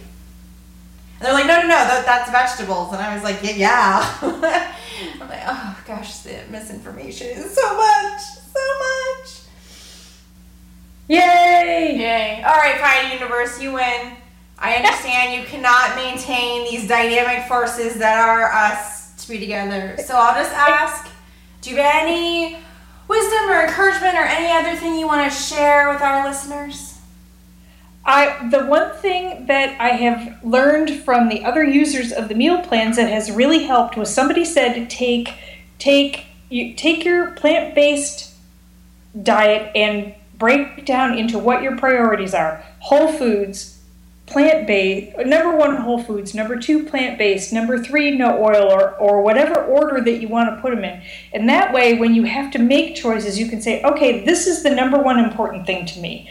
And 1.19 1.27
they're 1.27 1.33
like, 1.33 1.47
no, 1.47 1.55
no, 1.55 1.63
no, 1.63 1.67
that, 1.67 2.05
that's 2.05 2.31
vegetables. 2.31 2.93
And 2.93 3.01
I 3.01 3.13
was 3.13 3.23
like, 3.23 3.43
yeah. 3.43 3.57
yeah. 3.57 4.75
I'm 5.21 5.27
like, 5.27 5.43
oh 5.45 5.77
gosh, 5.85 6.19
the 6.19 6.39
misinformation 6.49 7.27
is 7.27 7.53
so 7.53 7.75
much, 7.75 8.21
so 8.21 8.59
much. 8.79 9.41
Yay! 11.09 11.97
Yay. 11.97 12.43
All 12.43 12.55
right, 12.55 12.79
fine, 12.79 13.11
universe, 13.11 13.61
you 13.61 13.73
win. 13.73 14.15
I 14.57 14.75
understand 14.75 15.41
you 15.41 15.45
cannot 15.45 15.95
maintain 15.95 16.69
these 16.69 16.87
dynamic 16.87 17.47
forces 17.47 17.95
that 17.95 18.19
are 18.19 18.51
us 18.53 19.15
to 19.15 19.29
be 19.29 19.39
together. 19.39 19.97
So 20.05 20.15
I'll 20.15 20.41
just 20.41 20.53
ask 20.53 21.09
do 21.61 21.71
you 21.71 21.75
have 21.77 22.03
any 22.07 22.57
wisdom 23.09 23.49
or 23.49 23.65
encouragement 23.65 24.15
or 24.15 24.23
any 24.23 24.49
other 24.51 24.79
thing 24.79 24.97
you 24.97 25.07
want 25.07 25.29
to 25.29 25.37
share 25.37 25.89
with 25.89 26.01
our 26.01 26.25
listeners? 26.25 26.88
I 28.09 28.49
the 28.49 28.65
one 28.65 28.91
thing 28.95 29.45
that 29.45 29.79
I 29.79 29.89
have 29.89 30.43
learned 30.43 30.89
from 31.03 31.29
the 31.29 31.45
other 31.45 31.63
users 31.63 32.11
of 32.11 32.27
the 32.27 32.33
meal 32.33 32.59
plans 32.61 32.95
that 32.95 33.07
has 33.07 33.29
really 33.29 33.65
helped 33.65 33.95
was 33.95 34.11
somebody 34.11 34.43
said 34.43 34.89
take 34.89 35.35
take 35.77 36.25
you 36.49 36.73
take 36.73 37.05
your 37.05 37.31
plant-based 37.31 38.33
diet 39.21 39.71
and 39.75 40.15
break 40.39 40.87
down 40.87 41.19
into 41.19 41.37
what 41.37 41.61
your 41.61 41.77
priorities 41.77 42.33
are. 42.33 42.65
Whole 42.79 43.13
foods, 43.13 43.79
plant-based, 44.25 45.15
number 45.27 45.55
1 45.55 45.75
whole 45.75 46.01
foods, 46.01 46.33
number 46.33 46.55
2 46.55 46.85
plant-based, 46.85 47.53
number 47.53 47.77
3 47.77 48.17
no 48.17 48.43
oil 48.43 48.71
or 48.71 48.95
or 48.95 49.21
whatever 49.21 49.63
order 49.63 50.01
that 50.01 50.19
you 50.19 50.27
want 50.27 50.49
to 50.49 50.59
put 50.63 50.73
them 50.73 50.83
in. 50.83 50.99
And 51.31 51.47
that 51.47 51.71
way 51.71 51.93
when 51.99 52.15
you 52.15 52.23
have 52.23 52.49
to 52.53 52.57
make 52.57 52.95
choices 52.95 53.39
you 53.39 53.47
can 53.47 53.61
say, 53.61 53.83
"Okay, 53.83 54.25
this 54.25 54.47
is 54.47 54.63
the 54.63 54.71
number 54.71 54.97
one 54.97 55.19
important 55.19 55.67
thing 55.67 55.85
to 55.85 55.99
me." 55.99 56.27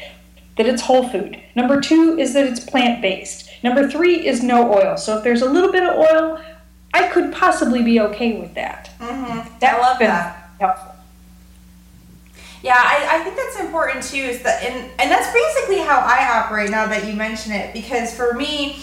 That 0.59 0.67
it's 0.67 0.83
whole 0.83 1.09
food. 1.09 1.41
Number 1.55 1.81
two 1.81 2.19
is 2.19 2.35
that 2.35 2.47
it's 2.47 2.61
plant 2.61 3.01
based. 3.01 3.49
Number 3.63 3.89
three 3.89 4.27
is 4.27 4.43
no 4.43 4.73
oil. 4.73 4.97
So 4.97 5.17
if 5.17 5.25
there's 5.25 5.43
a 5.43 5.51
little 5.51 5.73
bit 5.73 5.83
of 5.83 5.97
oil, 5.97 6.41
I 6.93 7.09
could 7.09 7.33
possibly 7.33 7.83
be 7.83 8.01
okay 8.01 8.39
with 8.39 8.55
that. 8.55 8.91
Mm-hmm. 8.99 9.65
I 9.65 9.79
love 9.79 9.99
that. 10.01 10.51
Helpful. 10.61 10.95
Yeah, 12.63 12.75
I, 12.77 13.21
I 13.21 13.25
think 13.25 13.37
that's 13.37 13.61
important 13.61 14.05
too. 14.05 14.19
Is 14.19 14.43
that 14.43 14.63
and 14.65 14.91
and 14.99 15.11
that's 15.11 15.33
basically 15.33 15.79
how 15.79 16.01
I 16.01 16.41
operate. 16.41 16.71
Now 16.71 16.87
that 16.87 17.07
you 17.07 17.15
mention 17.15 17.53
it, 17.53 17.73
because 17.73 18.15
for 18.15 18.35
me, 18.35 18.81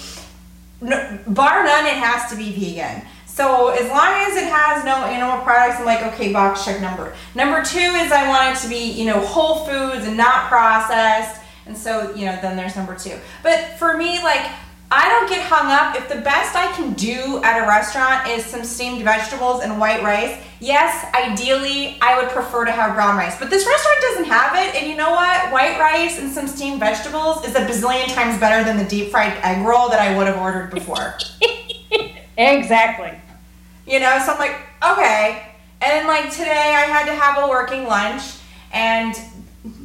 bar 0.79 1.63
none, 1.65 1.85
it 1.85 1.97
has 1.97 2.31
to 2.31 2.37
be 2.37 2.51
vegan. 2.53 3.05
So 3.25 3.67
as 3.71 3.89
long 3.89 4.13
as 4.13 4.37
it 4.37 4.47
has 4.47 4.85
no 4.85 5.03
animal 5.03 5.43
products, 5.43 5.79
I'm 5.79 5.85
like, 5.85 6.03
okay, 6.13 6.31
box 6.31 6.63
check 6.63 6.79
number. 6.79 7.13
Number 7.35 7.61
two 7.61 7.79
is 7.79 8.13
I 8.13 8.29
want 8.29 8.55
it 8.55 8.61
to 8.61 8.69
be, 8.69 8.91
you 8.91 9.05
know, 9.05 9.19
whole 9.19 9.65
foods 9.65 10.07
and 10.07 10.15
not 10.15 10.47
processed. 10.47 11.41
And 11.65 11.77
so, 11.77 12.13
you 12.15 12.25
know, 12.25 12.37
then 12.41 12.55
there's 12.55 12.75
number 12.75 12.95
two. 12.95 13.17
But 13.41 13.77
for 13.77 13.97
me, 13.97 14.21
like, 14.23 14.45
I 14.91 15.09
don't 15.09 15.27
get 15.27 15.41
hung 15.41 15.71
up. 15.71 15.95
If 15.97 16.07
the 16.09 16.21
best 16.21 16.55
I 16.55 16.71
can 16.73 16.93
do 16.93 17.41
at 17.43 17.61
a 17.61 17.67
restaurant 17.67 18.27
is 18.29 18.45
some 18.45 18.63
steamed 18.63 19.03
vegetables 19.03 19.63
and 19.63 19.79
white 19.79 20.03
rice, 20.03 20.39
yes, 20.59 21.05
ideally 21.15 21.97
I 22.01 22.21
would 22.21 22.29
prefer 22.29 22.65
to 22.65 22.71
have 22.71 22.93
brown 22.93 23.17
rice. 23.17 23.37
But 23.39 23.49
this 23.49 23.65
restaurant 23.65 24.01
doesn't 24.01 24.25
have 24.25 24.55
it, 24.55 24.75
and 24.75 24.87
you 24.87 24.95
know 24.95 25.09
what? 25.09 25.51
White 25.51 25.79
rice 25.79 26.19
and 26.19 26.31
some 26.31 26.47
steamed 26.47 26.79
vegetables 26.79 27.45
is 27.45 27.55
a 27.55 27.61
bazillion 27.61 28.13
times 28.13 28.39
better 28.39 28.63
than 28.63 28.77
the 28.77 28.85
deep 28.85 29.09
fried 29.09 29.33
egg 29.43 29.65
roll 29.65 29.89
that 29.89 29.99
I 29.99 30.15
would 30.15 30.27
have 30.27 30.37
ordered 30.37 30.71
before. 30.71 31.17
exactly. 32.37 33.19
You 33.87 33.99
know, 33.99 34.19
so 34.23 34.33
I'm 34.33 34.39
like, 34.39 34.55
okay. 34.83 35.51
And 35.81 35.91
then, 35.91 36.07
like 36.07 36.31
today, 36.31 36.73
I 36.75 36.85
had 36.85 37.05
to 37.07 37.15
have 37.15 37.43
a 37.43 37.49
working 37.49 37.85
lunch, 37.85 38.21
and 38.71 39.15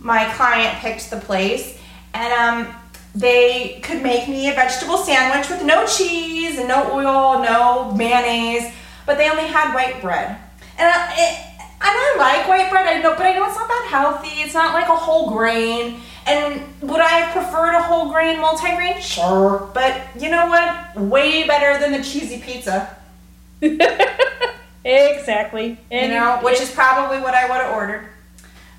my 0.00 0.24
client 0.34 0.78
picked 0.78 1.10
the 1.10 1.18
place, 1.18 1.78
and 2.14 2.32
um, 2.32 2.74
they 3.14 3.80
could 3.82 4.02
make 4.02 4.28
me 4.28 4.50
a 4.50 4.54
vegetable 4.54 4.96
sandwich 4.96 5.48
with 5.48 5.64
no 5.64 5.86
cheese 5.86 6.58
and 6.58 6.68
no 6.68 6.92
oil, 6.92 7.42
no 7.42 7.92
mayonnaise, 7.94 8.72
but 9.06 9.18
they 9.18 9.30
only 9.30 9.46
had 9.46 9.74
white 9.74 10.00
bread. 10.00 10.36
And 10.78 10.88
I, 10.88 11.12
it, 11.16 11.50
and 11.82 11.90
I 11.96 12.16
like 12.18 12.48
white 12.48 12.70
bread, 12.70 12.86
I 12.86 13.00
know, 13.00 13.14
but 13.16 13.26
I 13.26 13.32
know 13.32 13.46
it's 13.46 13.56
not 13.56 13.68
that 13.68 13.86
healthy. 13.90 14.42
It's 14.42 14.54
not 14.54 14.74
like 14.74 14.88
a 14.88 14.96
whole 14.96 15.30
grain. 15.30 16.00
And 16.26 16.62
would 16.82 17.00
I 17.00 17.08
have 17.08 17.32
preferred 17.32 17.74
a 17.74 17.82
whole 17.82 18.12
grain 18.12 18.36
multigrain? 18.36 19.00
Sure. 19.00 19.70
But 19.72 20.02
you 20.18 20.30
know 20.30 20.46
what? 20.46 21.00
Way 21.00 21.46
better 21.46 21.80
than 21.80 21.92
the 21.92 22.04
cheesy 22.04 22.38
pizza. 22.38 22.96
exactly. 24.84 25.78
And 25.90 26.12
you 26.12 26.18
know, 26.18 26.38
which 26.42 26.60
is 26.60 26.70
probably 26.70 27.18
what 27.18 27.34
I 27.34 27.48
would 27.48 27.60
have 27.60 27.74
ordered. 27.74 28.06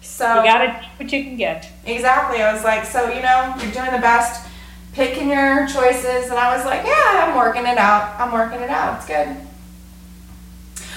So 0.02 0.39
you 0.39 0.43
gotta 0.43 0.68
do 0.82 0.88
what 0.97 1.12
you 1.14 1.24
can 1.24 1.38
get. 1.38 1.72
Exactly. 1.86 2.41
I 2.41 2.54
was 2.54 2.64
like, 2.64 2.86
so 2.86 3.10
you 3.10 3.22
know, 3.22 3.56
you're 3.62 3.72
doing 3.72 3.91
the 3.91 4.02
best, 4.02 4.47
picking 4.93 5.30
your 5.30 5.68
choices, 5.68 6.30
and 6.30 6.34
I 6.34 6.56
was 6.56 6.66
like, 6.66 6.86
yeah, 6.86 7.28
I'm 7.28 7.38
working 7.38 7.66
it 7.66 7.78
out. 7.78 8.20
I'm 8.20 8.32
working 8.32 8.62
it 8.62 8.70
out. 8.70 8.97
It's 8.97 9.08
good. 9.08 9.38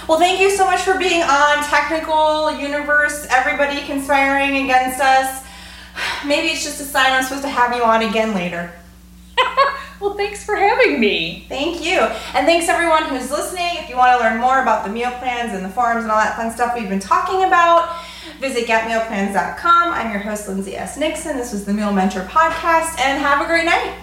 Well, 0.08 0.18
thank 0.18 0.40
you 0.40 0.50
so 0.50 0.66
much 0.66 0.80
for 0.80 0.98
being 0.98 1.22
on 1.22 1.64
Technical 1.64 2.58
Universe. 2.58 3.26
Everybody 3.30 3.80
conspiring 3.86 4.64
against 4.64 5.00
us. 5.00 5.44
Maybe 6.26 6.48
it's 6.48 6.64
just 6.64 6.80
a 6.80 6.84
sign 6.84 7.12
I'm 7.12 7.22
supposed 7.22 7.42
to 7.42 7.48
have 7.48 7.74
you 7.74 7.82
on 7.82 8.02
again 8.02 8.34
later. 8.34 8.72
well, 10.00 10.14
thanks 10.14 10.44
for 10.44 10.56
having 10.56 11.00
me. 11.00 11.46
Thank 11.48 11.82
you. 11.82 12.00
And 12.34 12.46
thanks 12.46 12.68
everyone 12.68 13.04
who's 13.04 13.30
listening. 13.30 13.76
If 13.76 13.88
you 13.88 13.96
want 13.96 14.18
to 14.18 14.22
learn 14.22 14.40
more 14.40 14.60
about 14.60 14.84
the 14.84 14.92
meal 14.92 15.10
plans 15.12 15.54
and 15.54 15.64
the 15.64 15.70
forums 15.70 16.02
and 16.02 16.12
all 16.12 16.18
that 16.18 16.36
fun 16.36 16.50
stuff 16.50 16.74
we've 16.74 16.88
been 16.88 17.00
talking 17.00 17.44
about, 17.44 17.96
Visit 18.40 18.66
getmealplans.com. 18.66 19.92
I'm 19.92 20.10
your 20.10 20.20
host, 20.20 20.48
Lindsay 20.48 20.76
S. 20.76 20.96
Nixon. 20.96 21.36
This 21.36 21.52
was 21.52 21.64
the 21.64 21.72
Meal 21.72 21.92
Mentor 21.92 22.22
Podcast, 22.22 22.98
and 23.00 23.20
have 23.20 23.40
a 23.40 23.46
great 23.46 23.64
night. 23.64 23.94